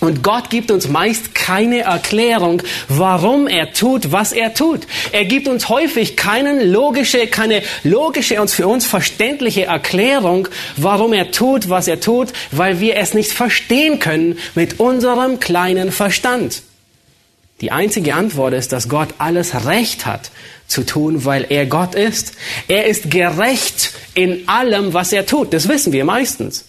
[0.00, 4.86] Und Gott gibt uns meist keine Erklärung, warum er tut, was er tut.
[5.12, 11.30] Er gibt uns häufig keine logische, keine logische und für uns verständliche Erklärung, warum er
[11.30, 16.62] tut, was er tut, weil wir es nicht verstehen können mit unserem kleinen Verstand.
[17.62, 20.30] Die einzige Antwort ist, dass Gott alles Recht hat
[20.66, 22.34] zu tun, weil er Gott ist.
[22.68, 25.54] Er ist gerecht in allem, was er tut.
[25.54, 26.66] Das wissen wir meistens.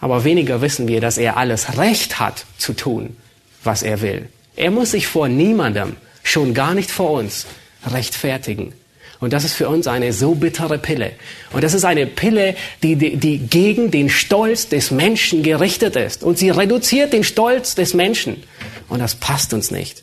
[0.00, 3.16] Aber weniger wissen wir, dass er alles Recht hat zu tun,
[3.64, 4.28] was er will.
[4.56, 7.46] Er muss sich vor niemandem, schon gar nicht vor uns,
[7.86, 8.72] rechtfertigen.
[9.18, 11.12] Und das ist für uns eine so bittere Pille.
[11.52, 16.22] Und das ist eine Pille, die, die, die gegen den Stolz des Menschen gerichtet ist.
[16.22, 18.42] Und sie reduziert den Stolz des Menschen.
[18.88, 20.02] Und das passt uns nicht.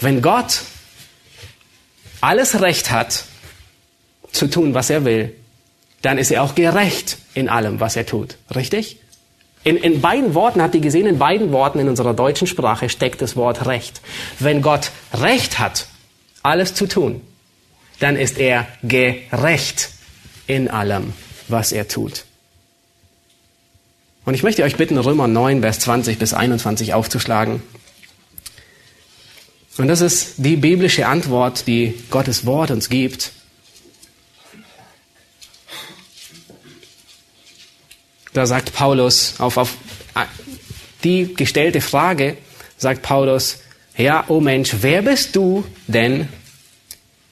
[0.00, 0.62] Wenn Gott
[2.20, 3.24] alles Recht hat,
[4.32, 5.34] zu tun, was er will,
[6.02, 8.36] dann ist er auch gerecht in allem, was er tut.
[8.54, 8.98] Richtig?
[9.62, 13.20] In, in beiden Worten, habt ihr gesehen, in beiden Worten in unserer deutschen Sprache steckt
[13.20, 14.00] das Wort Recht.
[14.38, 15.86] Wenn Gott Recht hat,
[16.42, 17.20] alles zu tun,
[17.98, 19.90] dann ist er gerecht
[20.46, 21.12] in allem,
[21.48, 22.24] was er tut.
[24.24, 27.62] Und ich möchte euch bitten, Römer 9, Vers 20 bis 21 aufzuschlagen.
[29.76, 33.32] Und das ist die biblische Antwort, die Gottes Wort uns gibt
[38.32, 39.76] Da sagt Paulus auf, auf
[41.02, 42.36] die gestellte Frage,
[42.76, 43.58] sagt Paulus,
[43.96, 46.28] ja, oh Mensch, wer bist du denn,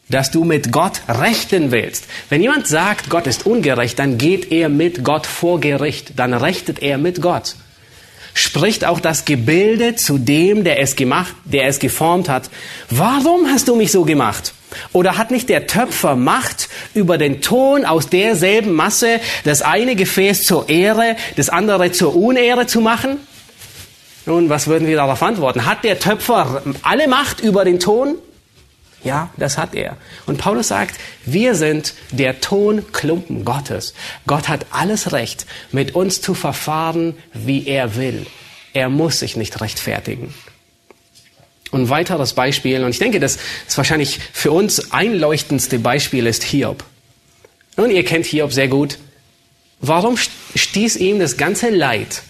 [0.08, 2.06] dass du mit Gott rechten willst?
[2.28, 6.80] Wenn jemand sagt, Gott ist ungerecht, dann geht er mit Gott vor Gericht, dann rechtet
[6.80, 7.54] er mit Gott.
[8.34, 12.50] Spricht auch das Gebilde zu dem, der es gemacht, der es geformt hat.
[12.90, 14.54] Warum hast du mich so gemacht?
[14.92, 20.44] Oder hat nicht der Töpfer Macht über den Ton aus derselben Masse, das eine Gefäß
[20.44, 23.16] zur Ehre, das andere zur Unehre zu machen?
[24.26, 25.64] Nun, was würden wir darauf antworten?
[25.64, 28.16] Hat der Töpfer alle Macht über den Ton?
[29.04, 29.96] Ja, das hat er.
[30.26, 33.94] Und Paulus sagt, wir sind der Tonklumpen Gottes.
[34.26, 38.26] Gott hat alles Recht, mit uns zu verfahren, wie er will.
[38.72, 40.34] Er muss sich nicht rechtfertigen.
[41.70, 46.42] Und ein weiteres Beispiel, und ich denke, das ist wahrscheinlich für uns einleuchtendste Beispiel ist
[46.42, 46.82] Hiob.
[47.76, 48.98] Nun, ihr kennt Hiob sehr gut.
[49.80, 50.16] Warum
[50.54, 52.22] stieß ihm das ganze Leid,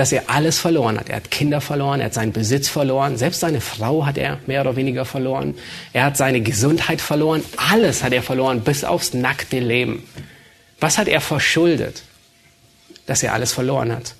[0.00, 1.10] dass er alles verloren hat?
[1.10, 4.62] Er hat Kinder verloren, er hat seinen Besitz verloren, selbst seine Frau hat er mehr
[4.62, 5.54] oder weniger verloren.
[5.92, 10.02] Er hat seine Gesundheit verloren, alles hat er verloren, bis aufs nackte Leben.
[10.80, 12.02] Was hat er verschuldet,
[13.04, 14.14] dass er alles verloren hat?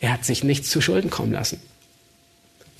[0.00, 1.60] Er hat sich nichts zu Schulden kommen lassen.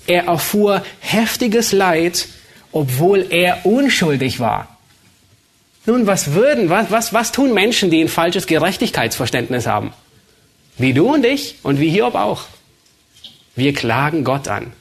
[0.07, 2.27] Er erfuhr heftiges Leid,
[2.72, 4.79] obwohl er unschuldig war.
[5.85, 9.93] Nun, was würden, was, was, was tun Menschen, die ein falsches Gerechtigkeitsverständnis haben?
[10.77, 12.45] Wie du und ich und wie Hiob auch.
[13.57, 14.72] Wir klagen Gott an.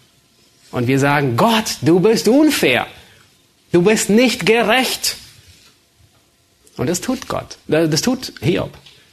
[0.72, 2.88] Und wir sagen, Gott, du bist unfair.
[3.72, 5.18] Du bist nicht gerecht.
[6.78, 7.58] Und das tut Gott.
[7.68, 8.72] Das tut Hiob.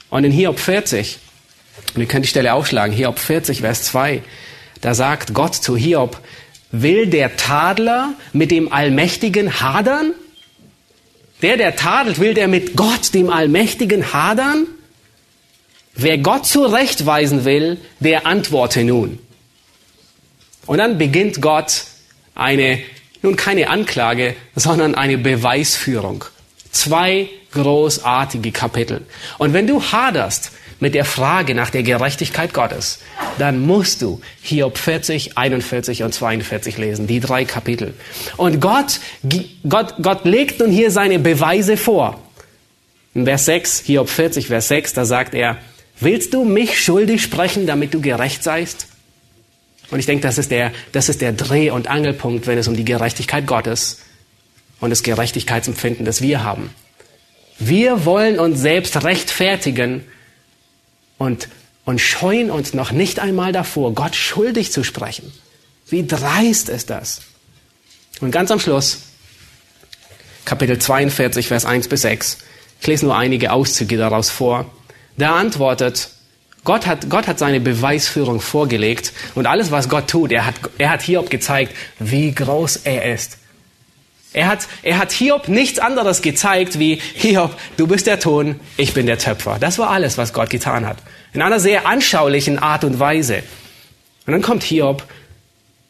[0.09, 1.19] Und in Hiob 40,
[1.95, 4.23] und ihr könnt die Stelle aufschlagen, Hiob 40, Vers 2,
[4.81, 6.19] da sagt Gott zu Hiob,
[6.73, 10.13] will der Tadler mit dem Allmächtigen hadern?
[11.43, 14.67] Der, der tadelt, will der mit Gott, dem Allmächtigen, hadern?
[16.03, 19.19] Wer Gott zurechtweisen will, der antworte nun.
[20.65, 21.85] Und dann beginnt Gott
[22.35, 22.79] eine,
[23.21, 26.25] nun keine Anklage, sondern eine Beweisführung.
[26.73, 29.03] Zwei großartige Kapitel.
[29.37, 33.01] Und wenn du haderst mit der Frage nach der Gerechtigkeit Gottes,
[33.39, 37.93] dann musst du Hiob 40, 41 und 42 lesen, die drei Kapitel.
[38.39, 39.01] Und Gott,
[39.69, 42.19] Gott, Gott legt nun hier seine Beweise vor.
[43.13, 45.59] In Vers 6, Hiob 40, Vers 6, da sagt er,
[46.01, 48.87] willst du mich schuldig sprechen, damit du gerecht seist?
[49.91, 52.77] Und ich denke, das ist der, das ist der Dreh- und Angelpunkt, wenn es um
[52.77, 54.01] die Gerechtigkeit Gottes
[54.79, 56.71] und das Gerechtigkeitsempfinden, das wir haben.
[57.59, 60.05] Wir wollen uns selbst rechtfertigen
[61.19, 61.49] und,
[61.85, 65.31] und scheuen uns noch nicht einmal davor, Gott schuldig zu sprechen.
[65.89, 67.23] Wie dreist ist das?
[68.21, 69.01] Und ganz am Schluss,
[70.45, 72.39] Kapitel 42, Vers 1 bis 6,
[72.81, 74.71] ich lese nur einige Auszüge daraus vor.
[75.21, 76.09] Da antwortet,
[76.65, 80.89] Gott hat, Gott hat seine Beweisführung vorgelegt und alles, was Gott tut, er hat, er
[80.89, 83.37] hat Hiob gezeigt, wie groß er ist.
[84.33, 88.95] Er hat, er hat Hiob nichts anderes gezeigt wie, Hiob, du bist der Ton, ich
[88.95, 89.59] bin der Töpfer.
[89.61, 90.97] Das war alles, was Gott getan hat.
[91.35, 93.43] In einer sehr anschaulichen Art und Weise.
[94.27, 95.07] Und dann kommt Hiob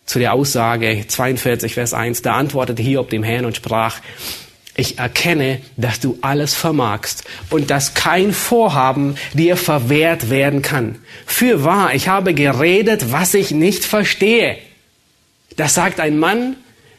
[0.07, 2.23] zu der Aussage 42, Vers 1.
[2.23, 4.01] Da antwortete Hiob dem Herrn und sprach,
[4.81, 10.99] ich erkenne, dass du alles vermagst und dass kein Vorhaben dir verwehrt werden kann.
[11.27, 14.59] Für wahr, ich habe geredet, was ich nicht verstehe.
[15.57, 16.57] Das sagt ein Mann,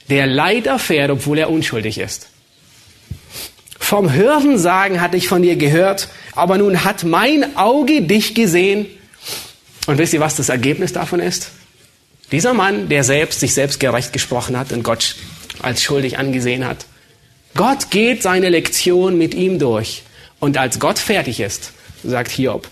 [0.09, 2.27] der Leid erfährt, obwohl er unschuldig ist.
[3.79, 8.85] Vom Hörensagen hatte ich von dir gehört, aber nun hat mein Auge dich gesehen.
[9.87, 11.51] Und wisst ihr, was das Ergebnis davon ist?
[12.31, 15.15] Dieser Mann, der selbst sich selbst gerecht gesprochen hat und Gott
[15.61, 16.85] als schuldig angesehen hat.
[17.55, 20.03] Gott geht seine Lektion mit ihm durch.
[20.39, 21.71] Und als Gott fertig ist,
[22.03, 22.67] sagt Hiob,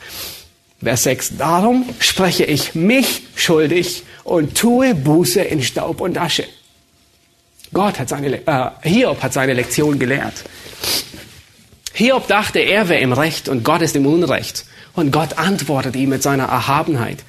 [0.82, 6.46] Vers 6, darum spreche ich mich schuldig und tue Buße in Staub und Asche.
[7.74, 10.46] Gott hat seine, äh, Hiob hat seine Lektion gelehrt.
[11.94, 14.66] Hiob dachte, er wäre im Recht und Gott ist im Unrecht.
[14.96, 17.20] Und Gott antwortet ihm mit seiner Erhabenheit.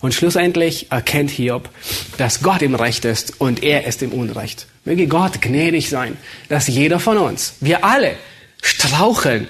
[0.00, 1.68] Und schlussendlich erkennt Hiob,
[2.16, 4.66] dass Gott im Recht ist und er ist im Unrecht.
[4.84, 6.16] Möge Gott gnädig sein,
[6.48, 8.16] dass jeder von uns, wir alle,
[8.62, 9.48] straucheln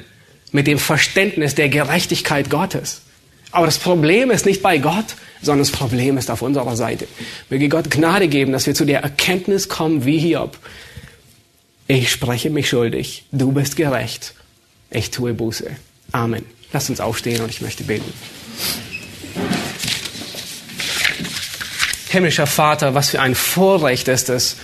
[0.51, 3.03] mit dem Verständnis der Gerechtigkeit Gottes.
[3.53, 7.07] Aber das Problem ist nicht bei Gott, sondern das Problem ist auf unserer Seite.
[7.49, 10.59] Möge Gott Gnade geben, dass wir zu der Erkenntnis kommen wie Hiob.
[11.87, 14.35] Ich spreche mich schuldig, du bist gerecht,
[14.91, 15.71] ich tue Buße.
[16.13, 16.45] Amen.
[16.73, 18.13] Lass uns aufstehen und ich möchte beten.
[22.11, 24.57] Himmlischer Vater, was für ein Vorrecht ist es,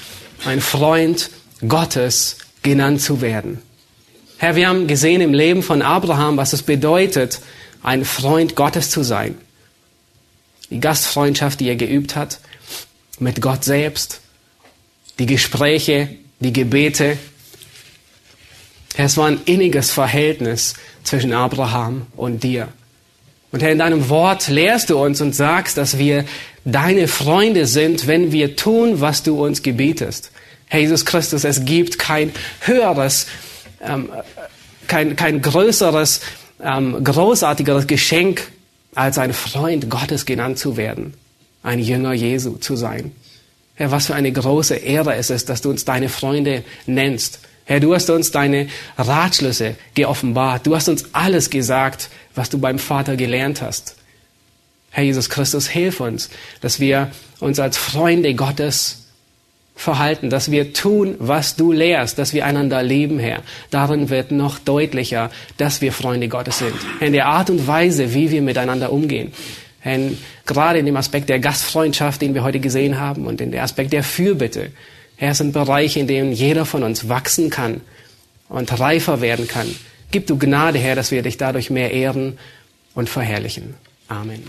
[0.45, 1.31] ein Freund
[1.67, 3.63] Gottes genannt zu werden.
[4.39, 7.41] Herr, wir haben gesehen im Leben von Abraham, was es bedeutet,
[7.83, 9.37] ein Freund Gottes zu sein
[10.71, 12.41] die Gastfreundschaft, die er geübt hat,
[13.19, 14.21] mit Gott selbst,
[15.19, 16.09] die Gespräche,
[16.41, 17.19] die Gebete.
[18.97, 22.69] Es war ein inniges Verhältnis zwischen Abraham und dir.
[23.57, 26.27] Und Herr, in deinem Wort lehrst du uns und sagst, dass wir
[26.67, 30.31] deine Freunde sind, wenn wir tun, was du uns gebietest.
[30.67, 33.29] Herr Jesus Christus, es gibt kein höheres,
[33.83, 34.11] ähm,
[34.89, 36.21] kein, kein größeres,
[36.63, 38.47] ähm, großartigeres Geschenk
[38.95, 41.15] als ein Freund Gottes genannt zu werden,
[41.63, 43.13] ein Jünger Jesu zu sein.
[43.75, 47.39] Herr, was für eine große Ehre es ist, dass du uns deine Freunde nennst.
[47.67, 50.67] Herr, du hast uns deine Ratschlüsse geoffenbart.
[50.67, 53.97] Du hast uns alles gesagt, was du beim Vater gelernt hast.
[54.93, 57.11] Herr Jesus Christus, hilf uns, dass wir
[57.41, 59.09] uns als Freunde Gottes
[59.75, 63.43] verhalten, dass wir tun, was du lehrst, dass wir einander lieben, Herr.
[63.71, 66.75] Darin wird noch deutlicher, dass wir Freunde Gottes sind.
[67.01, 69.33] In der Art und Weise, wie wir miteinander umgehen.
[69.85, 73.65] Denn gerade in dem Aspekt der Gastfreundschaft, den wir heute gesehen haben, und in der
[73.65, 74.71] Aspekt der Fürbitte,
[75.17, 77.81] Herr, sind Bereiche, in denen jeder von uns wachsen kann
[78.49, 79.75] und reifer werden kann.
[80.11, 82.39] Gib du Gnade, Herr, dass wir dich dadurch mehr ehren
[82.95, 83.75] und verherrlichen.
[84.09, 84.43] Amen.